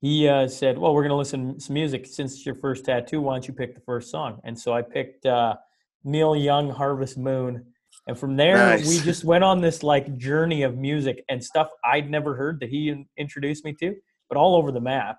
[0.00, 2.06] he uh, said, "Well, we're going to listen to some music.
[2.06, 4.82] Since it's your first tattoo, why don't you pick the first song?" And so I
[4.82, 5.56] picked uh,
[6.04, 7.64] Neil Young, "Harvest Moon,"
[8.06, 12.10] and from there we just went on this like journey of music and stuff I'd
[12.10, 13.94] never heard that he introduced me to,
[14.28, 15.18] but all over the map.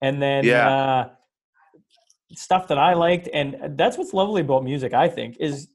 [0.00, 1.10] And then Yeah.
[2.34, 4.94] Stuff that I liked, and that's what's lovely about music.
[4.94, 5.68] I think is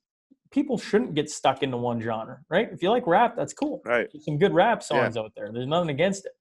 [0.51, 2.69] people shouldn't get stuck into one genre, right?
[2.71, 3.81] If you like rap, that's cool.
[3.85, 4.07] Right.
[4.11, 5.51] There's some good rap songs out there.
[5.51, 6.31] There's nothing against it.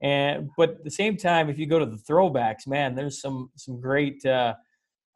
[0.00, 3.50] And but at the same time, if you go to the throwbacks, man, there's some
[3.56, 4.24] some great.
[4.24, 4.54] Uh,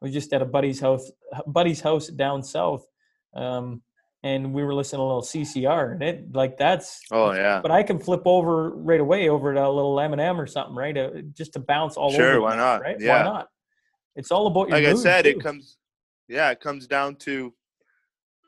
[0.01, 1.09] we just at a buddy's house,
[1.47, 2.85] buddy's house down south,
[3.33, 3.81] um,
[4.23, 6.99] and we were listening to a little CCR, and it like that's.
[7.11, 7.61] Oh yeah.
[7.61, 10.97] But I can flip over right away over to a little Eminem or something, right?
[10.97, 12.17] Uh, just to bounce all over.
[12.17, 12.81] Sure, why not?
[12.81, 12.97] Right?
[12.99, 13.19] Yeah.
[13.19, 13.47] Why not?
[14.15, 14.79] It's all about your.
[14.79, 15.31] Like I said, too.
[15.31, 15.77] it comes.
[16.27, 17.53] Yeah, it comes down to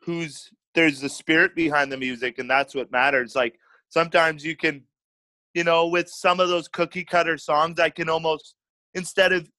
[0.04, 3.36] who's there's the spirit behind the music, and that's what matters.
[3.36, 3.60] Like
[3.90, 4.84] sometimes you can,
[5.54, 8.56] you know, with some of those cookie cutter songs, I can almost
[8.94, 9.50] instead of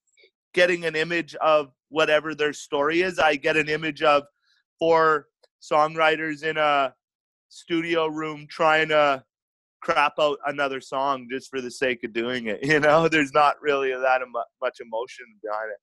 [0.53, 4.23] getting an image of whatever their story is, I get an image of
[4.79, 5.27] four
[5.61, 6.93] songwriters in a
[7.49, 9.23] studio room trying to
[9.81, 12.59] crap out another song just for the sake of doing it.
[12.63, 14.21] You know, there's not really that
[14.61, 15.77] much emotion behind it.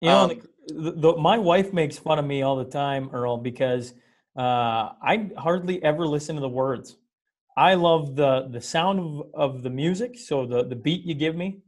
[0.00, 3.38] You know, um, the, the, my wife makes fun of me all the time, Earl,
[3.38, 3.94] because
[4.36, 6.96] uh, I hardly ever listen to the words.
[7.56, 11.34] I love the the sound of, of the music, so the the beat you give
[11.34, 11.62] me,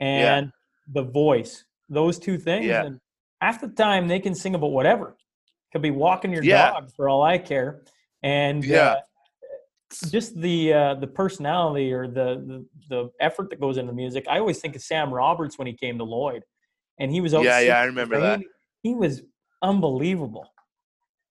[0.00, 1.02] and yeah.
[1.02, 1.64] the voice.
[1.88, 2.66] Those two things.
[2.66, 2.84] Yeah.
[2.84, 3.00] And
[3.40, 5.16] half the time they can sing about whatever.
[5.72, 6.72] Could be walking your yeah.
[6.72, 7.82] dog for all I care.
[8.22, 8.80] And yeah.
[8.80, 9.00] Uh,
[10.10, 14.26] just the uh, the personality or the, the, the effort that goes into the music.
[14.28, 16.44] I always think of Sam Roberts when he came to Lloyd,
[17.02, 18.40] and he was yeah yeah I remember that.
[18.82, 19.22] He was
[19.62, 20.48] unbelievable.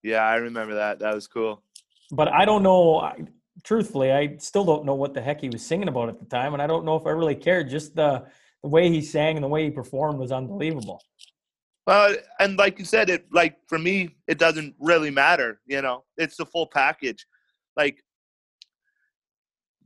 [0.04, 1.00] Yeah, I remember that.
[1.00, 1.64] That was cool.
[2.12, 3.00] But I don't know.
[3.00, 3.20] I,
[3.64, 6.54] truthfully, I still don't know what the heck he was singing about at the time,
[6.54, 7.70] and I don't know if I really cared.
[7.70, 8.26] Just the
[8.64, 11.02] the way he sang and the way he performed was unbelievable.
[11.88, 15.60] Well, and like you said, it like for me, it doesn't really matter.
[15.66, 17.26] You know, it's the full package.
[17.76, 18.04] Like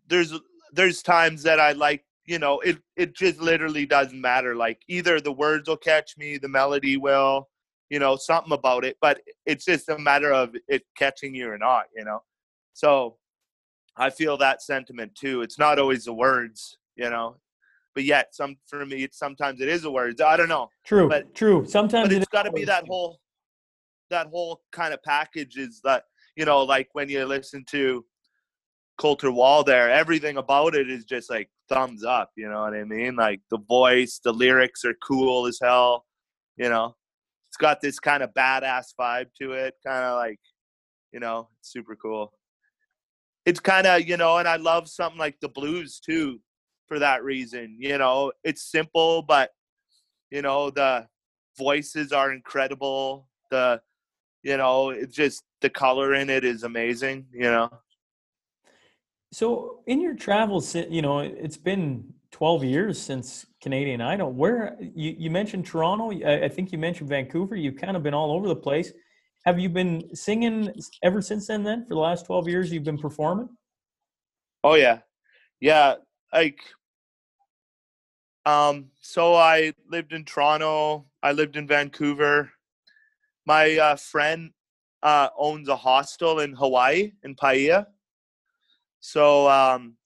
[0.08, 0.34] there's
[0.74, 4.56] there's times that I like, you know, it it just literally doesn't matter.
[4.56, 7.50] Like either the words will catch me, the melody will,
[7.90, 11.58] you know, something about it, but it's just a matter of it catching you or
[11.58, 11.86] not.
[11.96, 12.24] You know,
[12.74, 13.18] so
[13.96, 15.42] I feel that sentiment too.
[15.42, 17.38] It's not always the words, you know,
[17.94, 20.20] but yet some for me, it's sometimes it is the words.
[20.20, 20.70] I don't know.
[20.84, 21.66] True, but true.
[21.68, 23.20] Sometimes but it's got to be that whole
[24.10, 25.58] that whole kind of package.
[25.58, 26.04] Is that
[26.36, 28.04] you know, like when you listen to
[28.98, 32.32] Colter Wall, there, everything about it is just like thumbs up.
[32.36, 33.16] You know what I mean?
[33.16, 36.06] Like the voice, the lyrics are cool as hell.
[36.58, 36.96] You know,
[37.50, 40.40] it's got this kind of badass vibe to it, kind of like,
[41.12, 42.34] you know, super cool
[43.46, 46.40] it's kind of you know and i love something like the blues too
[46.88, 49.52] for that reason you know it's simple but
[50.32, 51.08] you know the
[51.58, 53.80] voices are incredible the
[54.44, 57.70] you know it's just the color in it is amazing you know
[59.36, 65.16] so in your travels you know it's been 12 years since canadian idol where you,
[65.18, 68.56] you mentioned toronto I, think you mentioned vancouver you've kind of been all over the
[68.68, 68.92] place
[69.46, 70.74] have you been singing
[71.04, 71.64] ever since then?
[71.64, 73.48] Then for the last twelve years, you've been performing.
[74.64, 75.00] Oh yeah,
[75.60, 75.96] yeah.
[76.34, 76.60] Like,
[78.48, 81.06] um, so I lived in Toronto.
[81.22, 82.52] I lived in Vancouver.
[83.46, 84.50] My uh, friend
[85.04, 87.86] uh, owns a hostel in Hawaii in Paia.
[89.06, 89.98] So um,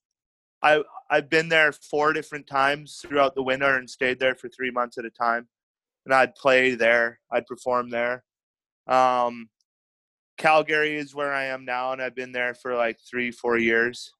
[0.62, 4.70] I I've been there four different times throughout the winter and stayed there for three
[4.70, 5.48] months at a time.
[6.04, 7.18] And I'd play there.
[7.32, 8.24] I'd perform there.
[8.86, 9.48] Um,
[10.36, 14.12] Calgary is where I am now, and I've been there for like three, four years.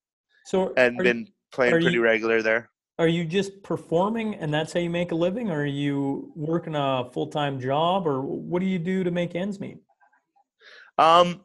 [0.46, 2.70] So and been you, playing pretty you, regular there.
[2.98, 5.50] Are you just performing, and that's how you make a living?
[5.50, 9.34] Or are you working a full time job, or what do you do to make
[9.34, 9.78] ends meet?
[10.98, 11.42] Um,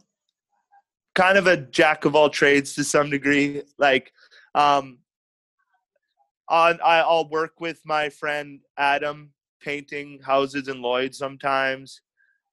[1.16, 3.64] kind of a jack of all trades to some degree.
[3.80, 4.12] Like,
[4.54, 5.00] um,
[6.48, 12.02] on I, I'll work with my friend Adam painting houses in Lloyd sometimes.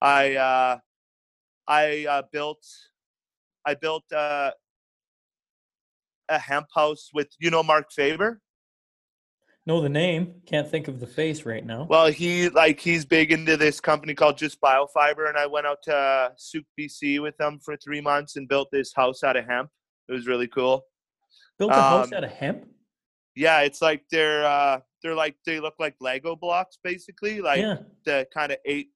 [0.01, 0.77] I uh,
[1.67, 2.65] I uh, built
[3.65, 4.51] I built uh,
[6.29, 8.41] a hemp house with you know Mark Faber.
[9.65, 10.41] Know the name?
[10.45, 11.87] Can't think of the face right now.
[11.89, 15.81] Well, he like he's big into this company called Just Biofiber, and I went out
[15.83, 19.69] to Sooke, BC with them for three months and built this house out of hemp.
[20.09, 20.83] It was really cool.
[21.57, 22.65] Built a um, house out of hemp.
[23.35, 27.77] Yeah, it's like they're uh, they're like they look like Lego blocks basically, like yeah.
[28.05, 28.89] the kind of eight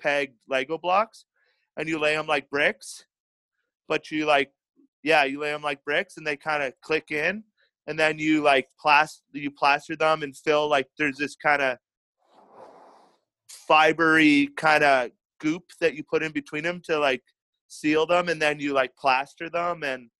[0.00, 1.26] peg Lego blocks,
[1.76, 3.04] and you lay them like bricks.
[3.88, 4.52] But you like,
[5.02, 7.44] yeah, you lay them like bricks, and they kind of click in,
[7.86, 11.78] and then you like plaster you plaster them and fill like there's this kind of
[13.68, 15.10] fibery kind of
[15.40, 17.22] goop that you put in between them to like
[17.68, 20.10] seal them, and then you like plaster them and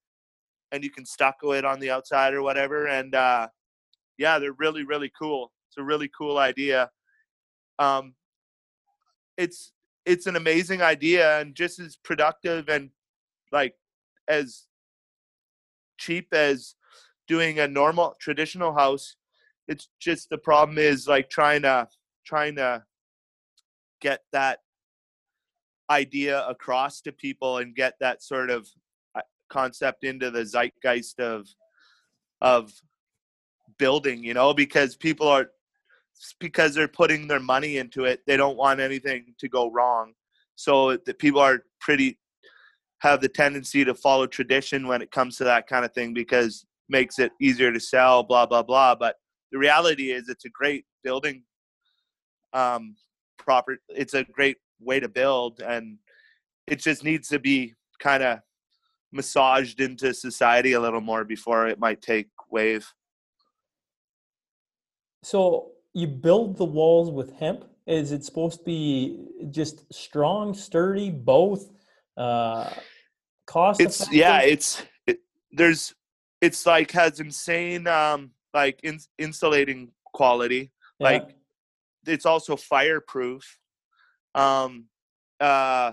[0.72, 2.86] and you can stucco it on the outside or whatever.
[2.86, 3.48] And uh,
[4.18, 5.52] yeah, they're really really cool.
[5.68, 6.90] It's a really cool idea.
[7.78, 8.14] Um,
[9.36, 9.72] it's
[10.04, 12.90] it's an amazing idea and just as productive and
[13.52, 13.74] like
[14.28, 14.66] as
[15.98, 16.75] cheap as
[17.26, 19.16] doing a normal traditional house
[19.68, 21.88] it's just the problem is like trying to
[22.24, 22.82] trying to
[24.00, 24.60] get that
[25.90, 28.68] idea across to people and get that sort of
[29.14, 31.48] uh, concept into the zeitgeist of
[32.40, 32.72] of
[33.78, 35.50] building you know because people are
[36.38, 38.22] because they're putting their money into it.
[38.26, 40.12] They don't want anything to go wrong.
[40.54, 42.18] So the people are pretty
[43.00, 46.64] have the tendency to follow tradition when it comes to that kind of thing because
[46.89, 48.95] makes it easier to sell, blah blah blah.
[48.95, 49.16] But
[49.53, 51.43] the reality is, it's a great building
[52.53, 52.97] um,
[53.39, 53.78] proper.
[53.89, 55.99] It's a great way to build, and
[56.66, 58.41] it just needs to be kind of
[59.12, 62.87] massaged into society a little more before it might take wave.
[65.22, 67.64] So you build the walls with hemp.
[67.87, 71.70] Is it supposed to be just strong, sturdy, both?
[72.16, 72.70] Uh,
[73.47, 73.80] cost.
[73.80, 74.18] It's effective?
[74.18, 74.41] yeah.
[74.41, 75.18] It's it,
[75.53, 75.95] there's
[76.41, 80.72] it's like has insane um like in, insulating quality.
[80.99, 81.11] Yeah.
[81.11, 81.37] Like
[82.07, 83.59] it's also fireproof.
[84.34, 84.87] Um,
[85.41, 85.93] uh,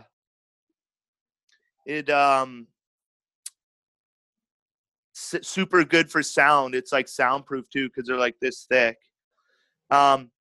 [1.85, 2.67] it um
[5.13, 6.75] super good for sound.
[6.75, 8.97] It's like soundproof too because they're like this thick.
[9.89, 10.31] Um,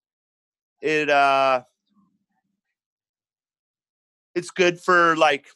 [0.80, 1.62] it uh,
[4.34, 5.46] it's good for like,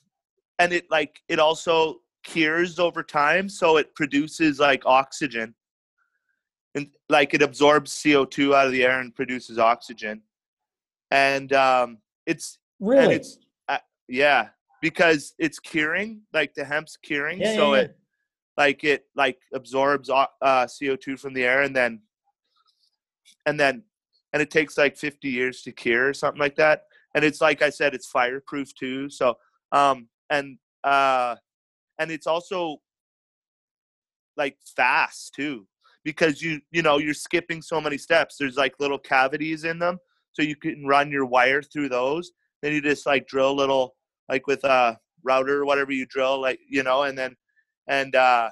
[0.59, 5.55] and it like it also cures over time, so it produces like oxygen,
[6.75, 10.21] and like it absorbs CO two out of the air and produces oxygen,
[11.11, 13.15] and um, it's and really.
[13.15, 14.49] it's uh, yeah
[14.83, 17.99] because it's curing like the hemp's curing yeah, so yeah, it
[18.57, 22.01] like it like absorbs uh, CO2 from the air and then
[23.47, 23.83] and then
[24.33, 26.83] and it takes like 50 years to cure or something like that.
[27.15, 29.37] And it's like I said it's fireproof too so
[29.73, 31.37] um and uh
[31.99, 32.79] and it's also
[34.37, 35.67] like fast too
[36.05, 39.99] because you you know you're skipping so many steps there's like little cavities in them
[40.33, 42.31] so you can run your wire through those
[42.63, 43.95] then you just like drill little
[44.29, 47.35] like with a router or whatever you drill like you know and then
[47.89, 48.49] and uh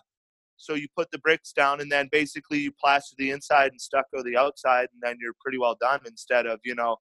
[0.56, 4.22] so you put the bricks down and then basically you plaster the inside and stucco
[4.22, 6.96] the outside and then you're pretty well done instead of you know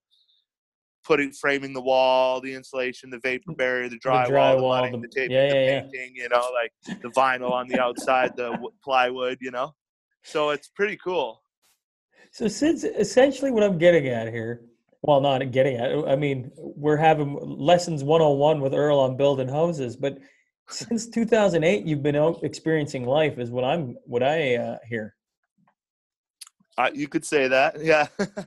[1.03, 5.07] putting framing the wall the insulation the vapor barrier the drywall the, drywall, the- the
[5.07, 5.81] tape yeah, the yeah, yeah.
[5.81, 9.73] painting you know like the vinyl on the outside the w- plywood you know?
[10.23, 11.41] So it's pretty cool.
[12.31, 14.61] So since essentially what I'm getting at here,
[15.01, 19.97] well, not getting at, I mean, we're having lessons 101 with Earl on building houses,
[19.97, 20.17] but
[20.69, 25.13] since 2008, you've been out experiencing life, is what I'm, what I uh, hear.
[26.77, 28.07] uh, you could say that yeah.
[28.19, 28.45] I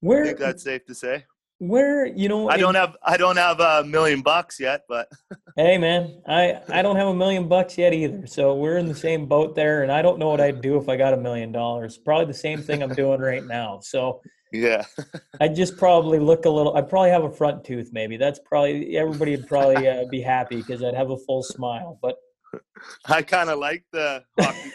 [0.00, 1.24] Where, think that's safe to say
[1.58, 5.08] where, you know, i don't have i don't have a million bucks yet but
[5.58, 8.28] Hey man, I I don't have a million bucks yet either.
[8.28, 10.88] So we're in the same boat there, and I don't know what I'd do if
[10.88, 11.98] I got a million dollars.
[11.98, 13.80] Probably the same thing I'm doing right now.
[13.82, 14.20] So
[14.52, 14.84] yeah
[15.40, 16.76] I'd just probably look a little.
[16.76, 18.16] I'd probably have a front tooth, maybe.
[18.16, 21.98] That's probably everybody would probably uh, be happy because I'd have a full smile.
[22.00, 22.18] But
[23.06, 24.72] I kind of like the hockey,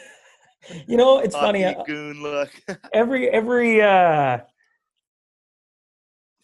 [0.86, 1.64] you know, it's funny.
[1.64, 2.52] hockey uh, goon look.
[2.92, 4.40] Every every uh,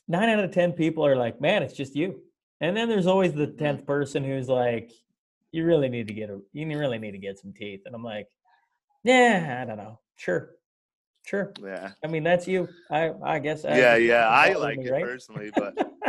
[0.10, 2.22] nine out of ten people are like, "Man, it's just you."
[2.60, 4.92] And then there's always the tenth person who's like,
[5.54, 6.42] "You really need to get a.
[6.52, 8.28] You really need to get some teeth." And I'm like,
[9.04, 10.00] "Yeah, I don't know.
[10.18, 10.50] Sure,
[11.26, 11.54] sure.
[11.64, 12.68] yeah, I mean, that's you.
[12.92, 13.64] I I guess.
[13.64, 14.28] I, yeah, yeah.
[14.28, 15.06] I like me, it right?
[15.06, 15.78] personally, but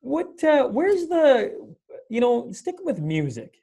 [0.00, 0.42] What?
[0.42, 1.74] Uh, where's the?
[2.08, 3.56] You know, sticking with music.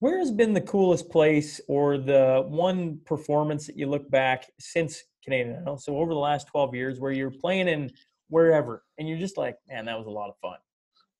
[0.00, 5.02] Where has been the coolest place or the one performance that you look back since
[5.22, 5.78] Canadian Idol?
[5.78, 7.90] So over the last twelve years, where you're playing in
[8.32, 10.56] wherever, and you're just like, man, that was a lot of fun.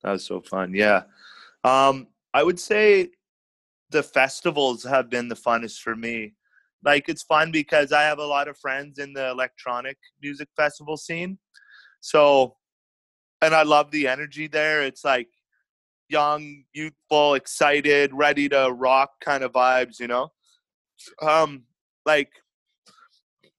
[0.02, 0.72] that was so fun.
[0.74, 1.02] Yeah,
[1.62, 3.10] um, I would say
[3.90, 6.32] the festivals have been the funnest for me.
[6.82, 10.96] Like it's fun because I have a lot of friends in the electronic music festival
[10.96, 11.38] scene,
[12.00, 12.56] so
[13.42, 14.82] and I love the energy there.
[14.82, 15.28] It's like
[16.08, 20.32] young, youthful, excited, ready to rock kind of vibes, you know.
[21.20, 21.64] Um,
[22.06, 22.30] like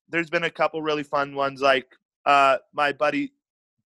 [0.10, 1.62] there's been a couple really fun ones.
[1.62, 1.86] Like
[2.26, 3.34] uh, my buddy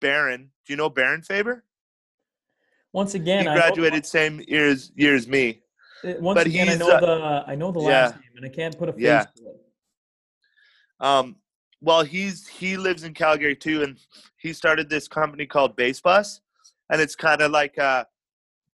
[0.02, 0.52] Baron.
[0.66, 1.64] Do you know Baron Faber?
[2.93, 5.62] Once again, he I know the- graduated same year as year as me.
[6.04, 7.88] uh, once but again, I know uh, the I know the yeah.
[7.88, 9.26] last name, and I can't put a face Yeah.
[9.36, 9.62] to it.
[11.00, 11.36] Um,
[11.82, 13.98] well, he's he lives in Calgary too, and
[14.38, 16.41] he started this company called Base Bus,
[16.89, 18.08] and it's kind of like a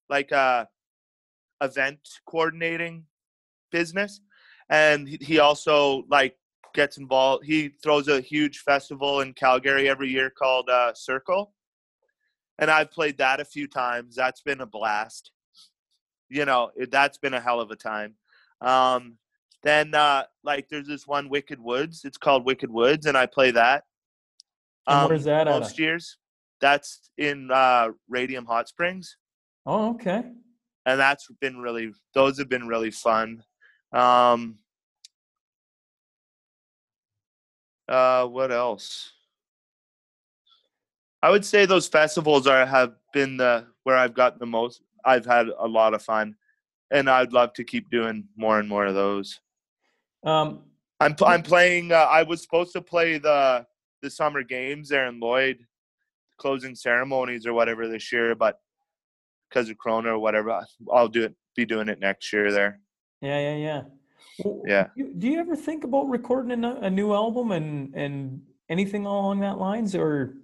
[0.09, 0.69] like a
[1.61, 3.05] event coordinating
[3.71, 4.21] business,
[4.71, 6.37] and he, he also like
[6.75, 7.45] gets involved.
[7.45, 11.53] He throws a huge festival in Calgary every year called uh, Circle,
[12.59, 14.15] and I've played that a few times.
[14.17, 15.31] That's been a blast.
[16.29, 18.15] You know, it, that's been a hell of a time.
[18.61, 19.17] Um,
[19.63, 22.03] then uh, like there's this one Wicked Woods.
[22.05, 23.85] It's called Wicked Woods, and I play that.
[24.87, 25.61] And where's that at?
[25.61, 26.17] Most years.
[26.61, 29.17] That's in uh, Radium Hot Springs,
[29.65, 30.25] Oh, okay.
[30.87, 31.93] and that's been really.
[32.15, 33.43] Those have been really fun.
[33.93, 34.57] Um,
[37.89, 39.13] uh, what else?
[41.23, 44.83] I would say those festivals are have been the where I've got the most.
[45.05, 46.37] I've had a lot of fun,
[46.91, 49.41] and I'd love to keep doing more and more of those.
[50.25, 50.61] Um,
[51.01, 51.93] I'm I'm playing.
[51.93, 53.67] Uh, I was supposed to play the
[54.03, 55.59] the summer games there in Lloyd,
[56.37, 58.61] closing ceremonies or whatever this year, but
[59.49, 60.65] because of Corona or whatever.
[60.93, 61.35] I'll do it.
[61.57, 62.81] Be doing it next year there.
[63.21, 63.83] Yeah, yeah, yeah.
[64.45, 64.89] Well, Yeah.
[64.97, 69.07] Do you, do you ever think about recording a, a new album and and anything
[69.07, 70.35] along that lines, or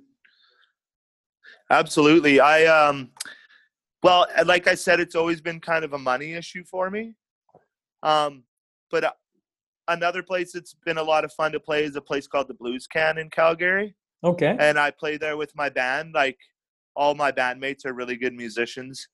[1.70, 2.40] Absolutely.
[2.40, 3.10] I um
[4.02, 7.14] well, uh, like I said it's always been kind of a money issue for me.
[8.02, 8.44] Um
[8.90, 9.12] but uh,
[9.88, 12.54] another place that's been a lot of fun to play is a place called the
[12.54, 14.56] Blues Can in Calgary okay?
[14.58, 16.38] and I play there with my band like
[16.96, 19.08] all my bandmates are really good musicians.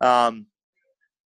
[0.00, 0.46] Um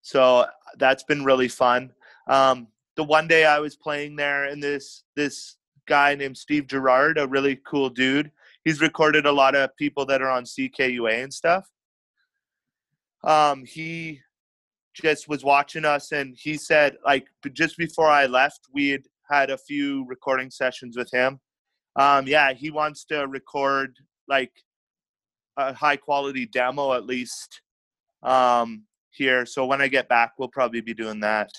[0.02, 0.46] so
[0.78, 1.92] that's been really fun.
[2.28, 7.18] Um the one day I was playing there and this this guy named Steve Gerard,
[7.18, 8.32] a really cool dude,
[8.64, 11.70] he's recorded a lot of people that are on CKUA and stuff.
[13.24, 14.22] Um, he
[14.94, 19.50] just was watching us and he said, like, just before I left, we had had
[19.50, 21.40] a few recording sessions with him.
[21.96, 24.52] Um, yeah, he wants to record like
[25.58, 27.62] a high quality demo at least
[28.24, 29.46] um, here.
[29.46, 31.52] So when I get back, we'll probably be doing that.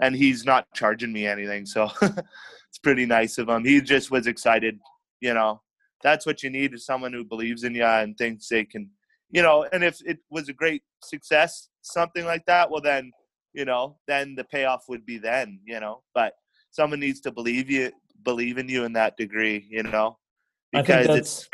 [0.00, 3.64] And he's not charging me anything, so it's pretty nice of him.
[3.64, 4.78] He just was excited,
[5.20, 5.60] you know,
[6.02, 8.90] that's what you need is someone who believes in you and thinks they can
[9.30, 13.10] you know and if it was a great success something like that well then
[13.52, 16.34] you know then the payoff would be then you know but
[16.70, 17.90] someone needs to believe you
[18.24, 20.16] believe in you in that degree you know
[20.74, 21.48] I because it's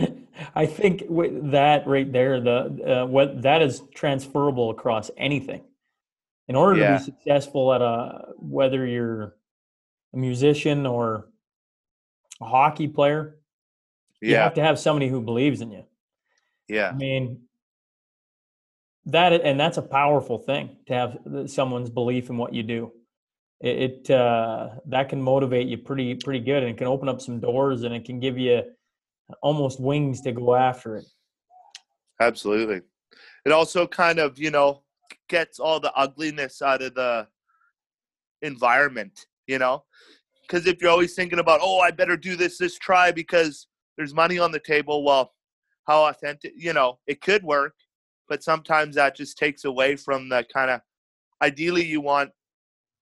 [0.54, 5.62] I think with that right there, the uh, what that is transferable across anything.
[6.50, 9.36] In order to be successful at a whether you're
[10.12, 11.28] a musician or
[12.40, 13.38] a hockey player,
[14.20, 15.84] you yeah have to have somebody who believes in you.
[16.66, 17.42] yeah I mean,
[19.06, 22.94] that and that's a powerful thing to have someone's belief in what you do.
[23.60, 27.20] It, it uh, that can motivate you pretty pretty good, and it can open up
[27.20, 28.64] some doors, and it can give you
[29.40, 31.04] almost wings to go after it.
[32.20, 32.80] absolutely
[33.46, 34.82] it also kind of you know
[35.28, 37.26] gets all the ugliness out of the
[38.42, 39.82] environment you know?
[40.42, 44.14] Because if you're always thinking about oh i better do this this try because there's
[44.14, 45.32] money on the table well
[45.86, 47.74] how authentic you know it could work
[48.28, 50.80] but sometimes that just takes away from the kind of
[51.42, 52.30] ideally you want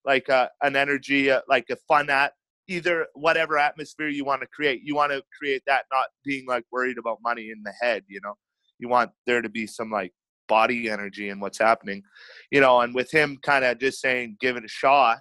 [0.04, 2.32] like a, an energy uh, like a fun at
[2.66, 4.82] either whatever atmosphere you want to create.
[4.82, 8.20] You want to create that not being like worried about money in the head you
[8.22, 8.34] know?
[8.78, 10.12] You want there to be some like
[10.48, 12.02] body energy and what's happening
[12.50, 15.20] you know and with him kind of just saying give it a shot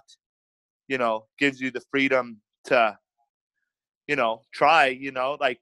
[0.88, 2.96] you know gives you the freedom to
[4.06, 5.60] you know try you know like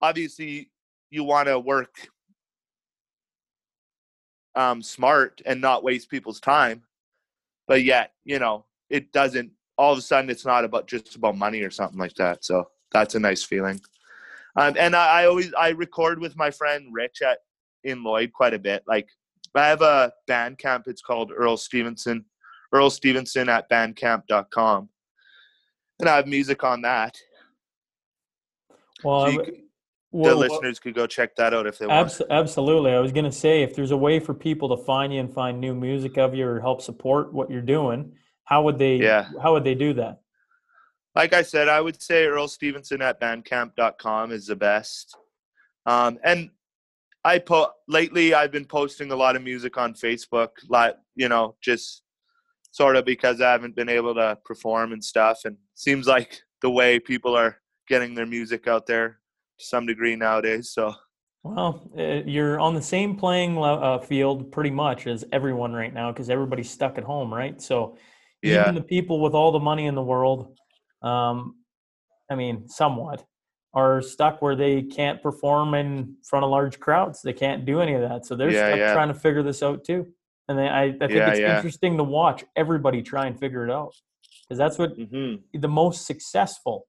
[0.00, 0.70] obviously
[1.10, 2.08] you want to work
[4.54, 6.82] um smart and not waste people's time
[7.66, 11.36] but yet you know it doesn't all of a sudden it's not about just about
[11.36, 13.80] money or something like that so that's a nice feeling.
[14.56, 17.38] Um, and I, I always i record with my friend rich at
[17.84, 19.08] in lloyd quite a bit like
[19.54, 22.24] i have a band camp it's called earl stevenson
[22.72, 24.88] earl stevenson at bandcamp.com
[26.00, 27.16] and i have music on that
[29.02, 29.38] Well, so you
[30.10, 32.92] well, the well, listeners could go check that out if they want absolutely.
[32.92, 35.30] I was going to say if there's a way for people to find you and
[35.30, 38.14] find new music of you or help support what you're doing,
[38.44, 38.96] how would they?
[38.96, 39.28] Yeah.
[39.42, 40.20] How would they do that?
[41.18, 45.16] like I said, I would say Earl Stevenson at bandcamp.com is the best.
[45.84, 46.50] Um, and
[47.28, 51.56] I po lately I've been posting a lot of music on Facebook, like you know,
[51.60, 52.02] just
[52.70, 55.40] sort of because I haven't been able to perform and stuff.
[55.44, 59.20] And seems like the way people are getting their music out there
[59.58, 60.70] to some degree nowadays.
[60.72, 60.94] So
[61.42, 66.10] Well, uh, you're on the same playing uh, field pretty much as everyone right now
[66.12, 67.60] because everybody's stuck at home, right?
[67.60, 67.98] So
[68.42, 70.56] yeah, even the people with all the money in the world,
[71.02, 71.56] um,
[72.30, 73.22] I mean, somewhat,
[73.74, 77.20] are stuck where they can't perform in front of large crowds.
[77.22, 78.26] They can't do any of that.
[78.26, 78.92] So they're Yeah, yeah.
[78.92, 80.06] trying to figure this out too.
[80.48, 83.70] And they, I, I think Yeah, it's interesting to watch everybody try and figure it
[83.70, 83.94] out
[84.42, 86.86] because that's what hmm the most successful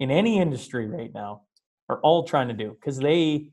[0.00, 1.42] in any industry right now
[1.88, 3.50] are all trying to do because they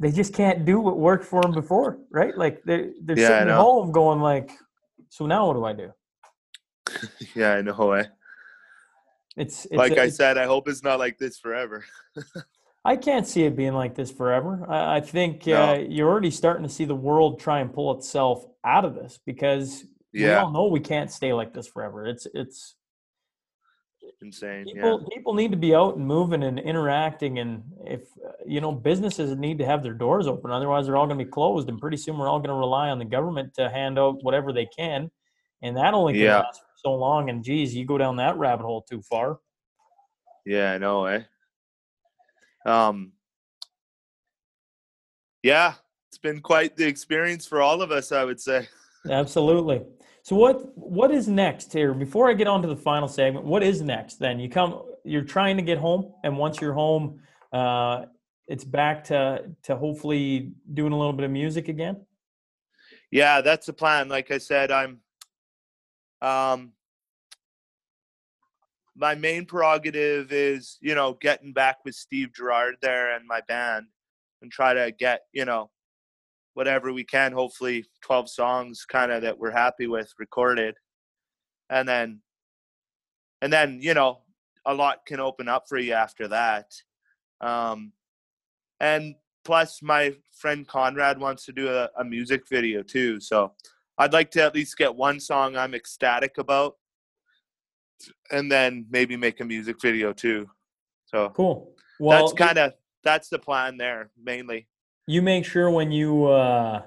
[0.00, 2.36] they just can't do what worked for them before, right?
[2.36, 4.50] Like they're they're sitting at home going like,
[5.08, 5.92] so now what do I do?
[7.34, 7.92] yeah, I know.
[7.92, 8.04] Eh?
[9.36, 11.84] It's, it's Like a- I it's- said, I hope it's not like this forever.
[12.84, 14.66] I can't see it being like this forever.
[14.68, 15.70] I, I think No.
[15.70, 19.18] uh, you're already starting to see the world try and pull itself out of this
[19.24, 22.06] because we all know we can't stay like this forever.
[22.06, 22.76] It's it's
[24.22, 24.66] insane.
[24.68, 24.74] Yeah.
[24.74, 28.70] people people need to be out and moving and interacting and if uh, you know
[28.72, 31.78] businesses need to have their doors open otherwise they're all going to be closed and
[31.80, 34.66] pretty soon we're all going to rely on the government to hand out whatever they
[34.66, 35.10] can
[35.64, 36.38] and that only can Yeah.
[36.40, 39.40] last for so long and geez you go down that rabbit hole too far
[40.46, 41.22] Yeah, I know, eh?
[42.66, 43.12] Um
[45.42, 45.74] Yeah,
[46.08, 48.68] it's been quite the experience for all of us, I would say.
[49.08, 49.82] Absolutely.
[50.22, 51.92] So what what is next here?
[51.92, 54.16] Before I get on to the final segment, what is next?
[54.16, 57.20] Then you come, you're trying to get home, and once you're home,
[57.52, 58.06] uh,
[58.48, 62.06] it's back to to hopefully doing a little bit of music again.
[63.10, 64.08] Yeah, that's the plan.
[64.08, 65.00] Like I said, I'm
[66.22, 66.72] um
[68.96, 73.86] my main prerogative is, you know, getting back with Steve Gerard there and my band
[74.40, 75.70] and try to get, you know,
[76.54, 80.76] whatever we can, hopefully 12 songs kind of that we're happy with recorded.
[81.70, 82.20] And then,
[83.42, 84.20] and then, you know,
[84.64, 86.72] a lot can open up for you after that.
[87.40, 87.92] Um,
[88.78, 93.18] and plus my friend Conrad wants to do a, a music video too.
[93.20, 93.52] So
[93.98, 96.76] I'd like to at least get one song I'm ecstatic about
[98.30, 100.48] and then maybe make a music video too.
[101.06, 101.74] So cool.
[102.00, 102.72] Well, that's kind of,
[103.04, 104.66] that's the plan there mainly
[105.06, 106.82] you make sure when you uh,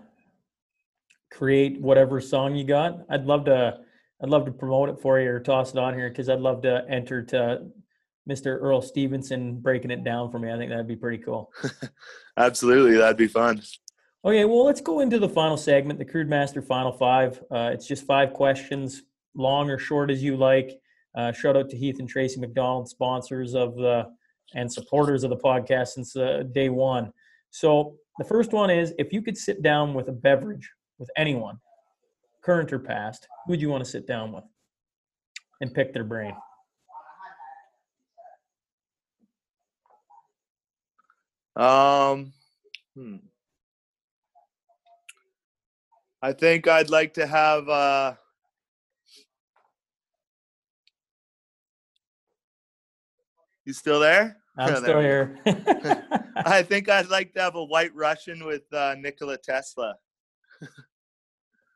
[1.31, 3.79] create whatever song you got, I'd love to
[4.21, 6.63] I'd love to promote it for you or toss it on here because I'd love
[6.63, 7.67] to enter to
[8.27, 8.59] Mr.
[8.59, 10.51] Earl Stevenson breaking it down for me.
[10.51, 11.51] I think that'd be pretty cool.
[12.37, 13.61] Absolutely, that'd be fun.
[14.27, 17.41] Okay, well, let's go into the final segment, the Crude Master Final Five.
[17.49, 19.03] Uh, it's just five questions,
[19.35, 20.69] long or short as you like.
[21.15, 24.05] Uh, shout out to Heath and Tracy McDonald, sponsors of the
[24.53, 27.13] and supporters of the podcast since uh, day one.
[27.51, 31.57] So the first one is if you could sit down with a beverage with anyone,
[32.43, 34.43] current or past, who would you want to sit down with
[35.61, 36.35] and pick their brain?
[41.55, 42.33] Um,
[42.93, 43.15] hmm.
[46.21, 47.69] I think I'd like to have.
[47.69, 48.13] Uh,
[53.65, 54.37] you still there?
[54.57, 55.37] I'm still here.
[56.35, 59.95] I think I'd like to have a White Russian with uh, Nikola Tesla.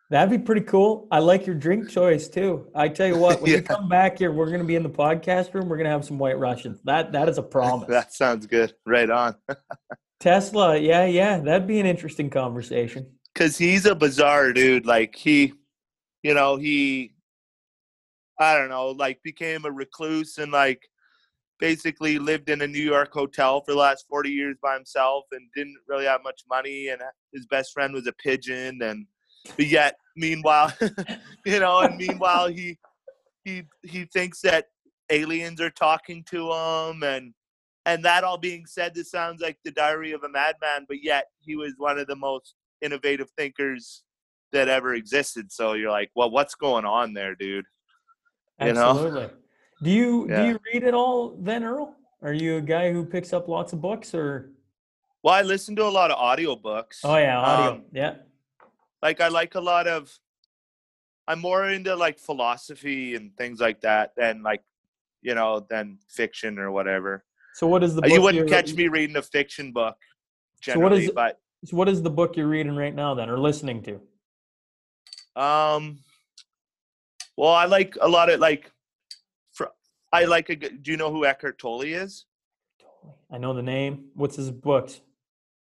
[0.09, 1.07] That'd be pretty cool.
[1.09, 2.67] I like your drink choice too.
[2.75, 3.57] I tell you what, when yeah.
[3.57, 5.69] you come back here, we're going to be in the podcast room.
[5.69, 6.81] We're going to have some White Russians.
[6.83, 7.87] That that is a promise.
[7.87, 8.73] that sounds good.
[8.85, 9.35] Right on.
[10.19, 13.09] Tesla, yeah, yeah, that'd be an interesting conversation.
[13.35, 14.85] Cause he's a bizarre dude.
[14.85, 15.53] Like he,
[16.21, 17.13] you know, he,
[18.39, 20.81] I don't know, like became a recluse and like
[21.61, 25.47] basically lived in a New York hotel for the last 40 years by himself and
[25.55, 26.89] didn't really have much money.
[26.89, 27.01] And
[27.31, 28.81] his best friend was a pigeon.
[28.81, 29.05] And
[29.55, 30.73] but yet, meanwhile,
[31.45, 32.77] you know, and meanwhile, he
[33.45, 34.67] he he thinks that
[35.09, 37.03] aliens are talking to him.
[37.03, 37.33] And
[37.85, 40.85] and that all being said, this sounds like the Diary of a Madman.
[40.87, 44.03] But yet, he was one of the most innovative thinkers
[44.51, 45.51] that ever existed.
[45.51, 47.65] So you're like, well, what's going on there, dude?
[48.59, 49.21] You Absolutely.
[49.21, 49.29] Know?
[49.81, 50.41] Do you yeah.
[50.41, 51.95] do you read it all then, Earl?
[52.21, 54.51] Are you a guy who picks up lots of books or?
[55.23, 56.99] Well, I listen to a lot of audiobooks.
[57.03, 57.71] Oh yeah, audio.
[57.71, 58.15] Um, yeah.
[59.01, 60.15] Like I like a lot of.
[61.27, 64.61] I'm more into like philosophy and things like that than like,
[65.21, 67.23] you know, than fiction or whatever.
[67.53, 68.07] So what is the?
[68.07, 69.95] you wouldn't catch me reading a fiction book.
[70.61, 71.11] Generally, so what is?
[71.11, 75.41] But so what is the book you're reading right now then, or listening to?
[75.41, 75.99] Um.
[77.37, 78.71] Well, I like a lot of like
[80.11, 80.55] I like a.
[80.55, 82.25] Do you know who Eckhart Tolle is?
[83.31, 84.05] I know the name.
[84.15, 85.01] What's his books?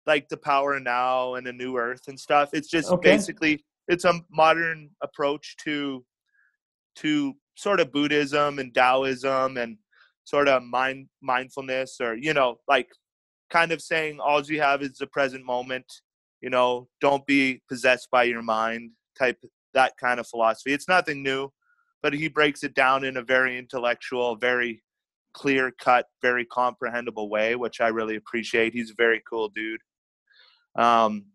[0.06, 2.50] Like the Power Now and a New Earth and stuff.
[2.54, 3.12] It's just okay.
[3.12, 6.06] basically it's a modern approach to
[6.98, 9.78] to sort of Buddhism and Taoism and
[10.24, 12.90] sort of mind mindfulness or you know like
[13.50, 15.86] kind of saying all you have is the present moment.
[16.42, 19.44] You know, don't be possessed by your mind type
[19.74, 20.74] that kind of philosophy.
[20.74, 21.52] It's nothing new
[22.02, 24.84] but he breaks it down in a very intellectual, very
[25.34, 28.74] clear cut, very comprehensible way, which I really appreciate.
[28.74, 29.82] He's a very cool dude.
[30.76, 31.26] Um,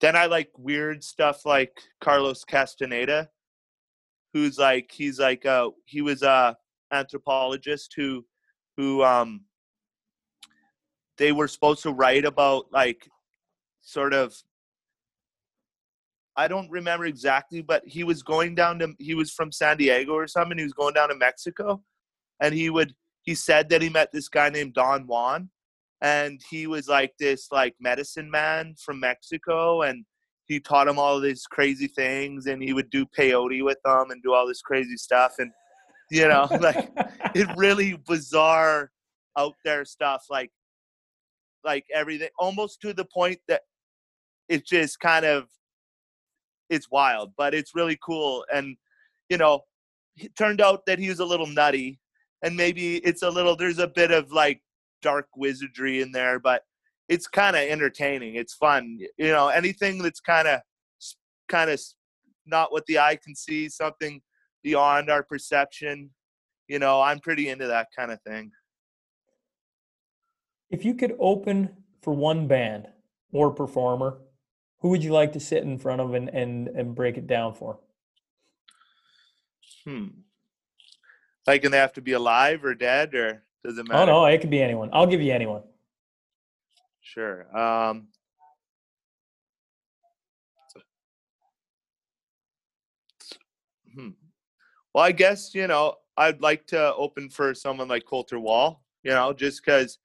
[0.00, 3.28] then I like weird stuff like Carlos Castaneda,
[4.32, 6.56] who's like he's like uh he was a
[6.92, 8.24] anthropologist who
[8.76, 9.42] who um
[11.18, 13.08] they were supposed to write about like
[13.82, 14.36] sort of
[16.36, 20.12] I don't remember exactly, but he was going down to he was from San Diego
[20.12, 20.58] or something.
[20.58, 21.82] He was going down to Mexico,
[22.40, 25.50] and he would he said that he met this guy named Don Juan,
[26.00, 30.04] and he was like this like medicine man from Mexico, and
[30.46, 34.22] he taught him all these crazy things, and he would do peyote with them and
[34.22, 35.52] do all this crazy stuff, and
[36.10, 36.90] you know like
[37.34, 38.90] it really bizarre
[39.38, 40.50] out there stuff like
[41.64, 43.62] like everything almost to the point that
[44.48, 45.46] it's just kind of
[46.70, 48.44] it's wild, but it's really cool.
[48.52, 48.76] And
[49.28, 49.60] you know,
[50.16, 51.98] it turned out that he was a little nutty,
[52.42, 53.56] and maybe it's a little.
[53.56, 54.62] There's a bit of like
[55.02, 56.62] dark wizardry in there, but
[57.08, 58.36] it's kind of entertaining.
[58.36, 58.98] It's fun.
[59.18, 60.60] You know, anything that's kind of
[61.48, 61.80] kind of
[62.46, 64.20] not what the eye can see, something
[64.62, 66.10] beyond our perception.
[66.68, 68.50] You know, I'm pretty into that kind of thing.
[70.74, 71.70] If you could open
[72.02, 72.88] for one band
[73.32, 74.18] or performer,
[74.80, 77.54] who would you like to sit in front of and and, and break it down
[77.54, 77.78] for?
[79.84, 80.06] Hmm.
[81.46, 84.10] Like, and they have to be alive or dead, or does it matter?
[84.10, 84.90] Oh no, it could be anyone.
[84.92, 85.62] I'll give you anyone.
[87.00, 87.56] Sure.
[87.56, 88.08] Um,
[93.94, 94.08] hmm.
[94.92, 98.82] Well, I guess you know I'd like to open for someone like Colter Wall.
[99.04, 99.98] You know, just because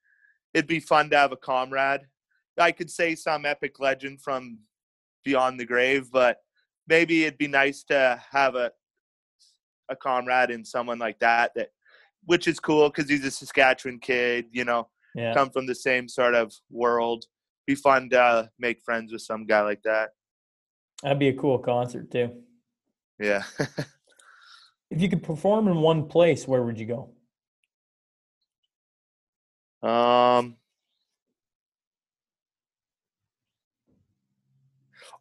[0.53, 2.01] it'd be fun to have a comrade.
[2.57, 4.59] I could say some epic legend from
[5.23, 6.37] beyond the grave, but
[6.87, 8.71] maybe it'd be nice to have a
[9.91, 11.69] a comrade in someone like that that
[12.25, 15.33] which is cool because he's a Saskatchewan kid, you know, Yeah.
[15.33, 17.25] come from the same sort of world.
[17.65, 20.09] Be fun to uh, make friends with some guy like that.
[21.01, 22.43] That'd be a cool concert too.
[23.19, 23.43] Yeah.
[24.91, 27.11] If you could perform in one place, where would you go?
[29.81, 30.57] Um.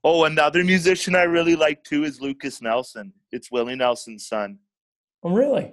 [0.05, 3.13] Oh, another musician I really like too is Lukas Nelson.
[3.33, 4.59] It's Willie Nelson's son.
[5.25, 5.73] Oh, really?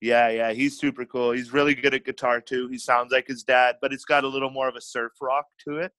[0.00, 1.32] Yeah, yeah, he's super cool.
[1.32, 2.68] He's really good at guitar too.
[2.68, 5.46] He sounds like his dad, but it's got a little more of a surf rock
[5.66, 5.92] to it.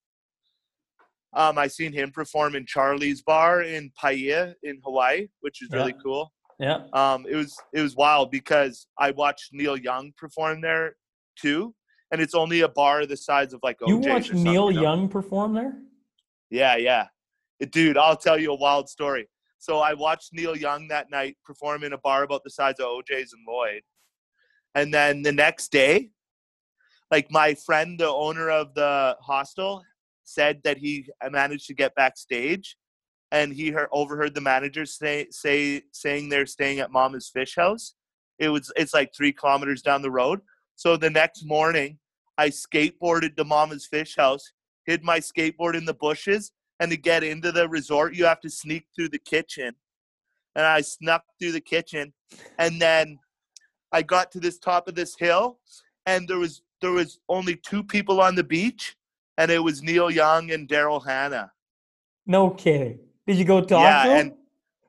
[1.34, 5.94] Um, I seen him perform in Charlie's Bar in Paia in Hawaii, which is really
[5.94, 6.02] Yeah.
[6.04, 6.34] cool.
[6.60, 6.84] Yeah.
[6.94, 10.96] Um, it was it was wild because I watched Neil Young perform there
[11.36, 11.76] too,
[12.12, 14.82] and it's only a bar the size of like OJ's You watched Neil you know?
[14.82, 15.78] Young perform there?
[16.50, 17.08] Yeah, yeah.
[17.72, 19.28] Dude, I'll tell you a wild story.
[19.60, 22.86] So I watched Neil Young that night perform in a bar about the size of
[22.86, 23.82] OJ's and Lloyd.
[24.76, 26.12] And then the next day,
[27.10, 29.84] like my friend, the owner of the hostel,
[30.24, 32.78] said that he managed to get backstage
[33.32, 37.96] and he heard, overheard the manager say, say saying they're staying at Mama's Fish House.
[38.40, 40.42] It was it's like three kilometers down the road.
[40.78, 41.98] So the next morning,
[42.38, 44.54] I skateboarded to Mama's Fish House,
[44.86, 48.50] hid my skateboard in the bushes, and to get into the resort, you have to
[48.50, 49.74] sneak through the kitchen.
[50.56, 52.14] And I snuck through the kitchen,
[52.60, 53.18] and then
[53.92, 55.60] I got to this top of this hill,
[56.06, 58.96] and there was there was only two people on the beach,
[59.40, 61.52] and it was Neil Young and Daryl Hannah.
[62.28, 63.00] No kidding.
[63.26, 64.20] Did you go talk Yeah, to him?
[64.20, 64.34] and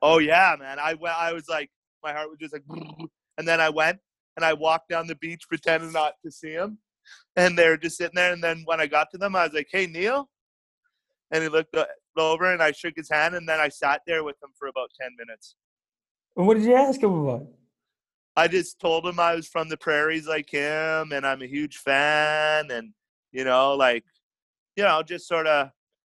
[0.03, 0.77] oh yeah, man.
[0.77, 1.15] I went.
[1.17, 1.71] I was like,
[2.03, 2.63] my heart was just like,
[3.39, 3.99] and then I went
[4.35, 6.79] and I walked down the beach pretending not to see him,
[7.35, 8.33] and they were just sitting there.
[8.33, 10.29] And then when I got to them, I was like, "Hey, Neil,"
[11.31, 11.75] and he looked
[12.17, 14.91] over and I shook his hand, and then I sat there with him for about
[14.99, 15.55] ten minutes.
[16.35, 17.47] And what did you ask him about?
[18.35, 21.77] I just told him I was from the prairies like him, and I'm a huge
[21.77, 22.93] fan, and
[23.31, 24.03] you know, like,
[24.75, 25.69] you know, just sort of.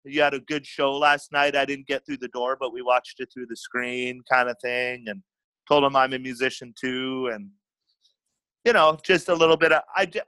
[0.05, 1.57] You had a good show last night.
[1.57, 4.55] I didn't get through the door, but we watched it through the screen, kind of
[4.61, 5.21] thing, and
[5.67, 7.49] told him I'm a musician too, and
[8.65, 10.05] you know, just a little bit of I.
[10.05, 10.21] ju-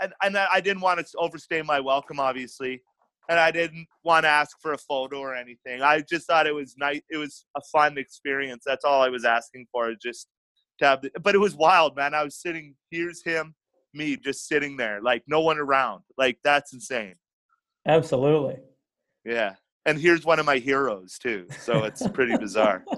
[0.00, 2.82] And and I I didn't want to overstay my welcome, obviously,
[3.28, 5.82] and I didn't want to ask for a photo or anything.
[5.82, 7.00] I just thought it was nice.
[7.10, 8.62] It was a fun experience.
[8.66, 9.94] That's all I was asking for.
[10.00, 10.28] Just
[10.78, 11.02] to have.
[11.02, 12.14] The, but it was wild, man.
[12.14, 12.74] I was sitting.
[12.90, 13.54] Here's him,
[13.92, 16.02] me, just sitting there, like no one around.
[16.16, 17.14] Like that's insane.
[17.86, 18.58] Absolutely.
[19.24, 19.54] Yeah.
[19.86, 21.46] And here's one of my heroes too.
[21.60, 22.84] So it's pretty bizarre.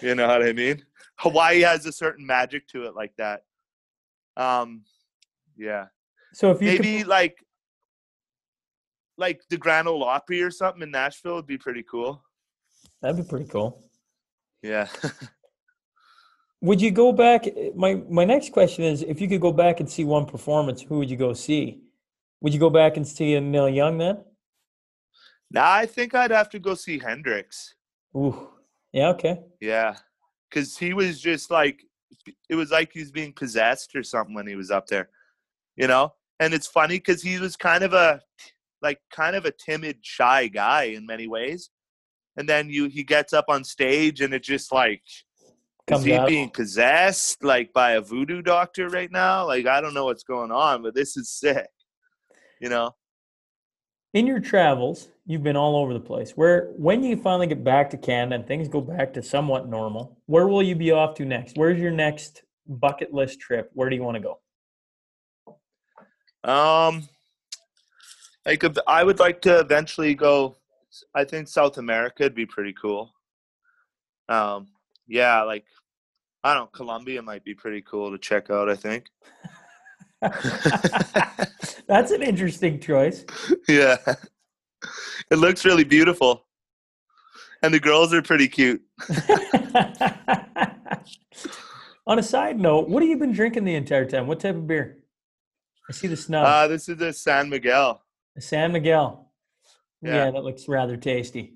[0.00, 0.82] You know what I mean?
[1.18, 3.42] Hawaii has a certain magic to it like that.
[4.36, 4.84] Um
[5.56, 5.86] yeah.
[6.32, 7.44] So if you Maybe could, like
[9.18, 12.22] like the Grand Ole Opry or something in Nashville would be pretty cool.
[13.00, 13.82] that'd be pretty cool.
[14.62, 14.88] Yeah.
[16.62, 17.46] Would you go back?
[17.74, 20.98] My my next question is, if you could go back and see one performance, who
[20.98, 21.82] would you go see?
[22.40, 24.22] Would you go back and see Neil Young then?
[25.50, 27.74] now I think I'd have to go see Hendrix.
[28.16, 28.48] Ooh,
[28.92, 29.40] yeah, okay.
[29.60, 29.96] Yeah.
[30.52, 31.82] Cause he was just like
[32.48, 35.08] it was like he was being possessed or something when he was up there.
[35.76, 36.12] You know?
[36.40, 38.20] And it's funny because he was kind of a
[38.82, 41.70] like kind of a timid, shy guy in many ways.
[42.36, 45.02] And then you he gets up on stage and it just like
[45.86, 46.28] Comes is he out.
[46.28, 49.46] being possessed like by a voodoo doctor right now?
[49.46, 51.68] Like I don't know what's going on, but this is sick.
[52.60, 52.94] You know?
[54.14, 56.32] In your travels, you've been all over the place.
[56.32, 60.18] Where when you finally get back to Canada and things go back to somewhat normal,
[60.26, 61.56] where will you be off to next?
[61.56, 63.70] Where's your next bucket list trip?
[63.72, 64.36] Where do you want to
[66.44, 66.50] go?
[66.50, 67.08] Um,
[68.44, 70.56] like ev- I would like to eventually go.
[71.14, 73.14] I think South America would be pretty cool.
[74.28, 74.66] Um,
[75.06, 75.64] yeah, like
[76.44, 78.68] I don't know, Colombia might be pretty cool to check out.
[78.68, 79.06] I think.
[81.86, 83.24] That's an interesting choice.
[83.68, 83.96] yeah.
[85.30, 86.46] It looks really beautiful.
[87.62, 88.82] And the girls are pretty cute.
[92.06, 94.26] On a side note, what have you been drinking the entire time?
[94.26, 94.98] What type of beer?
[95.88, 96.44] I see the snub.
[96.44, 98.02] Uh, this is the San Miguel.
[98.38, 99.30] San Miguel.
[100.00, 100.14] Yeah.
[100.24, 100.30] Yeah.
[100.32, 101.54] that looks rather tasty.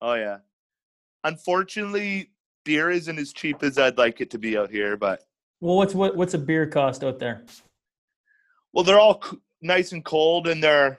[0.00, 0.38] Oh yeah.
[1.24, 2.30] Unfortunately,
[2.64, 5.22] beer isn't as cheap as I'd like it to be out here, but
[5.60, 7.44] Well, what's what, what's a beer cost out there?
[8.72, 9.22] Well, they're all
[9.60, 10.98] nice and cold, and they're.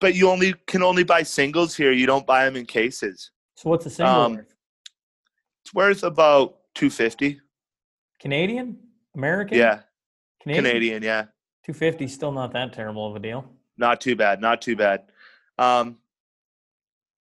[0.00, 1.92] But you only can only buy singles here.
[1.92, 3.30] You don't buy them in cases.
[3.54, 4.54] So what's a single Um, worth?
[5.64, 7.40] It's worth about two fifty.
[8.20, 8.78] Canadian?
[9.14, 9.58] American?
[9.58, 9.80] Yeah,
[10.42, 10.64] Canadian.
[10.64, 11.02] Canadian.
[11.02, 11.22] Yeah,
[11.64, 13.44] 250 still not that terrible of a deal.
[13.76, 14.40] not too bad.
[14.40, 15.04] Not too bad.
[15.58, 15.98] Um,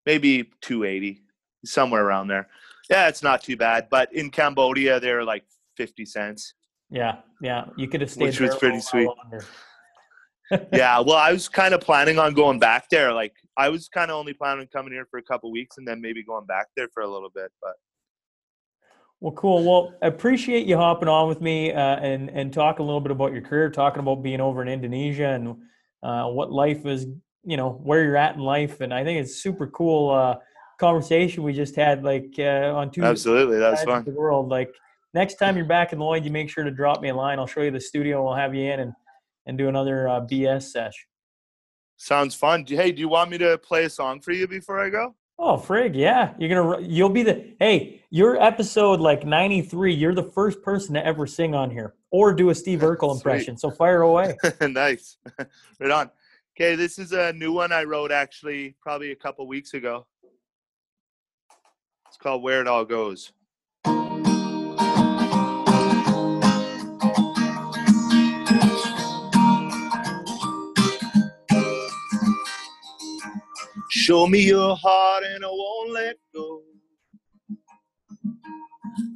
[0.07, 1.23] maybe two eighty,
[1.65, 2.49] somewhere around there.
[2.91, 3.89] Yeah, it's not too bad.
[3.91, 5.45] But in Cambodia, they're like
[5.77, 6.55] fifty cents.
[6.91, 7.67] Yeah, yeah.
[7.77, 9.07] You could have stayed Which was pretty sweet.
[9.07, 9.45] longer.
[10.73, 13.13] yeah, well, I was kind of planning on going back there.
[13.13, 15.87] Like, I was kind of only planning on coming here for a couple weeks and
[15.87, 17.51] then maybe going back there for a little bit.
[17.61, 17.75] But
[19.21, 19.63] Well, cool.
[19.65, 23.33] Well, appreciate you hopping on with me uh, and and talk a little bit about
[23.33, 25.57] your career, talking about being over in Indonesia and
[26.03, 27.07] uh, what life is,
[27.45, 28.81] you know, where you're at in life.
[28.81, 30.37] And I think it's super cool uh,
[30.79, 33.09] conversation we just had, like uh, on Tuesday.
[33.09, 34.05] absolutely, that was fun.
[34.05, 34.49] the world.
[34.49, 34.73] Like
[35.15, 37.39] next time you're back in Lloyd, you make sure to drop me a line.
[37.39, 38.23] I'll show you the studio.
[38.25, 38.93] We'll have you in and
[39.47, 41.07] and do another uh, BS sesh.
[41.97, 42.65] Sounds fun.
[42.69, 45.15] Hey, do you want me to play a song for you before I go?
[45.41, 46.35] Oh, frig, yeah.
[46.39, 51.05] You're gonna you'll be the hey, your episode like 93, you're the first person to
[51.05, 53.57] ever sing on here or do a Steve Urkel impression.
[53.57, 54.37] So fire away.
[54.61, 55.17] nice.
[55.81, 56.11] right on.
[56.57, 60.07] Okay, this is a new one I wrote actually probably a couple weeks ago.
[62.09, 63.33] It's called Where It All Goes.
[74.09, 76.63] Show me your heart and I won't let go.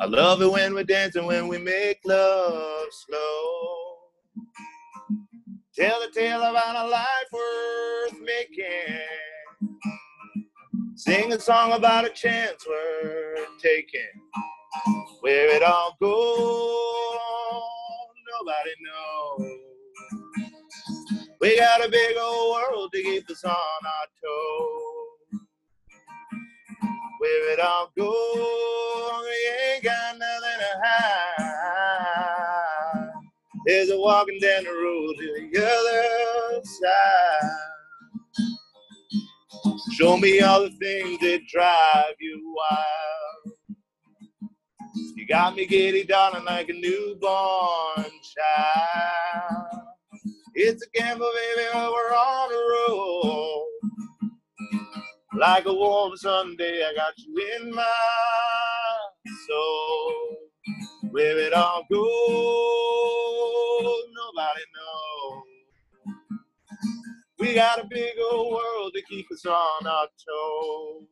[0.02, 3.94] I love it when we're dancing, when we make love slow.
[5.74, 9.00] Tell the tale about a life worth making.
[10.94, 14.12] Sing a song about a chance worth taking.
[15.20, 17.18] Where it all goes,
[18.28, 19.71] nobody knows.
[21.42, 25.40] We got a big old world to keep us on our toes.
[27.18, 29.34] Where it all goes, we
[29.74, 31.90] ain't got nothing to hide.
[33.66, 37.50] There's a walking down the road to the other side.
[39.94, 43.56] Show me all the things that drive you wild.
[45.16, 49.82] You got me giddy, darling, like a newborn child.
[50.54, 52.58] It's a gamble, baby, we're on the
[52.92, 53.66] road.
[55.38, 57.84] Like a warm Sunday, I got you in my
[59.48, 60.36] soul.
[61.12, 62.04] Where it all goes,
[64.14, 65.44] nobody knows.
[67.38, 71.06] We got a big old world to keep us on our toes.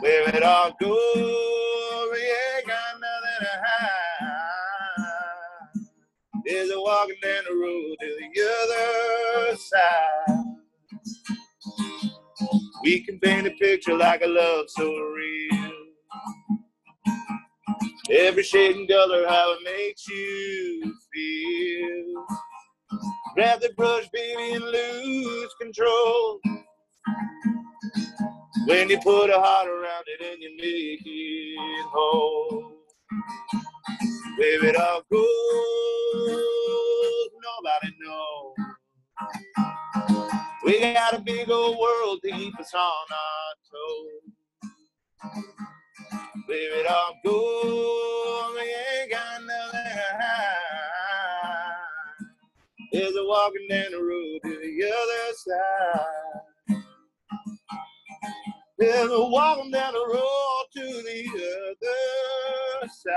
[0.00, 4.79] Where it all goes, we ain't got nothing to hide.
[6.46, 10.46] There's a walking down the road to the other side.
[12.82, 15.72] We can paint a picture like a love so real.
[18.10, 22.26] Every shade and color, how it makes you feel.
[23.34, 26.40] Grab the brush, baby, and lose control.
[28.66, 32.79] When you put a heart around it and you make it whole.
[33.10, 35.26] Where it all goes,
[37.42, 38.54] nobody knows.
[40.64, 44.32] We got a big old world to keep us on our toes.
[46.46, 51.74] Where it all goes, we ain't got nothing to hide.
[52.92, 56.06] There's a walking down the road to the other side.
[58.78, 61.39] There's a walking down the road to the
[62.88, 63.14] side.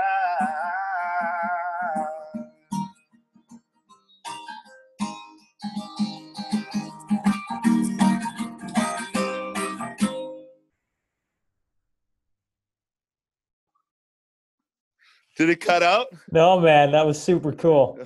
[15.36, 16.08] Did it cut out?
[16.30, 17.98] No man, that was super cool.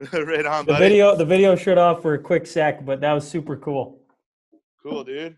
[0.12, 0.84] right on, The buddy.
[0.84, 4.02] video the video shut off for a quick sec, but that was super cool.
[4.82, 5.36] Cool, dude.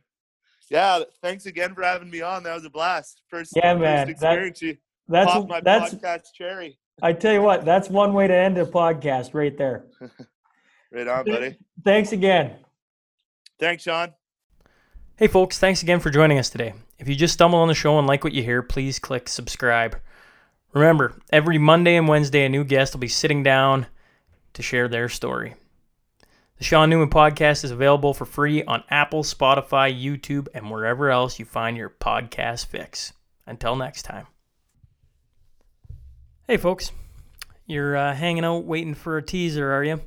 [0.71, 2.45] Yeah, thanks again for having me on.
[2.45, 3.21] That was a blast.
[3.29, 4.63] First, Yeah, first man, that- experience.
[4.63, 4.77] you
[5.13, 6.79] That's popped my that's podcast cherry.
[7.03, 9.85] I tell you what, that's one way to end a podcast right there.
[10.91, 11.57] right on, buddy.
[11.85, 12.57] Thanks again.
[13.59, 14.13] Thanks, Sean.
[15.17, 16.73] Hey, folks, thanks again for joining us today.
[16.99, 19.99] If you just stumble on the show and like what you hear, please click subscribe.
[20.73, 23.87] Remember, every Monday and Wednesday, a new guest will be sitting down
[24.55, 25.55] to share their story.
[26.57, 31.39] The Sean Newman podcast is available for free on Apple, Spotify, YouTube, and wherever else
[31.39, 33.13] you find your podcast fix.
[33.47, 34.29] Until next time.
[36.49, 36.91] Hey, folks.
[37.67, 40.01] You're uh, hanging out waiting for a teaser, are you?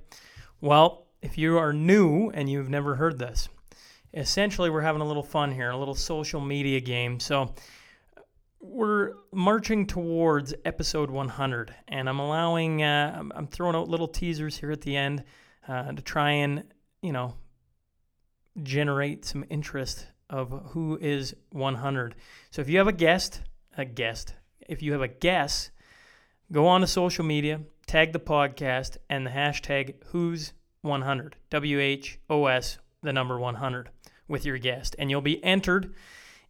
[0.60, 3.48] Well, if you are new and you've never heard this,
[4.14, 7.22] essentially we're having a little fun here, a little social media game.
[7.22, 7.56] So
[8.60, 14.72] we're marching towards episode 100, and I'm allowing, uh, I'm throwing out little teasers here
[14.72, 15.24] at the end
[15.70, 16.66] uh, to try and,
[17.02, 17.34] you know,
[18.62, 22.16] generate some interest of who is 100.
[22.52, 23.40] So if you have a guest,
[23.78, 24.34] a guest,
[24.68, 25.72] if you have a guess,
[26.52, 32.20] go on to social media, tag the podcast, and the hashtag who's 100, W H
[32.30, 33.90] O S, the number 100,
[34.28, 34.96] with your guest.
[35.00, 35.94] And you'll be entered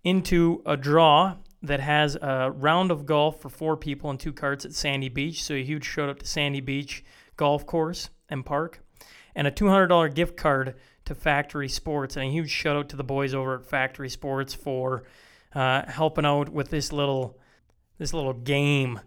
[0.04, 4.66] into a draw that has a round of golf for four people and two carts
[4.66, 5.44] at Sandy Beach.
[5.44, 7.04] So a huge shout out to Sandy Beach
[7.38, 8.82] Golf Course and Park
[9.36, 12.16] and a $200 gift card to Factory Sports.
[12.16, 15.04] And a huge shout out to the boys over at Factory Sports for
[15.54, 17.40] uh, helping out with this little
[17.98, 19.00] this little game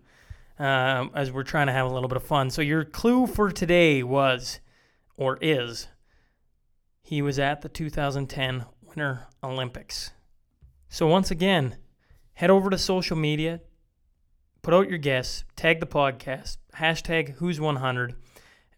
[0.59, 2.51] uh, as we're trying to have a little bit of fun.
[2.51, 4.61] So your clue for today was,
[5.17, 5.89] or is,
[7.03, 10.11] he was at the 2010 Winter Olympics.
[10.89, 11.77] So once again,
[12.35, 13.61] head over to social media,
[14.63, 18.15] put out your guess, tag the podcast, hashtag Who's 100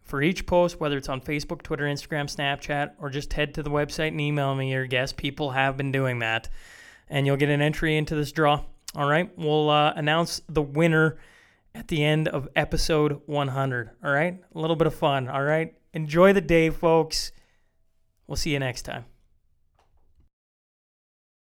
[0.03, 3.69] for each post, whether it's on Facebook, Twitter, Instagram, Snapchat, or just head to the
[3.69, 5.13] website and email me your guess.
[5.13, 6.49] People have been doing that.
[7.09, 8.63] And you'll get an entry into this draw.
[8.95, 9.29] All right.
[9.37, 11.17] We'll uh, announce the winner
[11.73, 13.91] at the end of episode 100.
[14.03, 14.39] All right.
[14.53, 15.27] A little bit of fun.
[15.27, 15.73] All right.
[15.93, 17.31] Enjoy the day, folks.
[18.27, 19.05] We'll see you next time.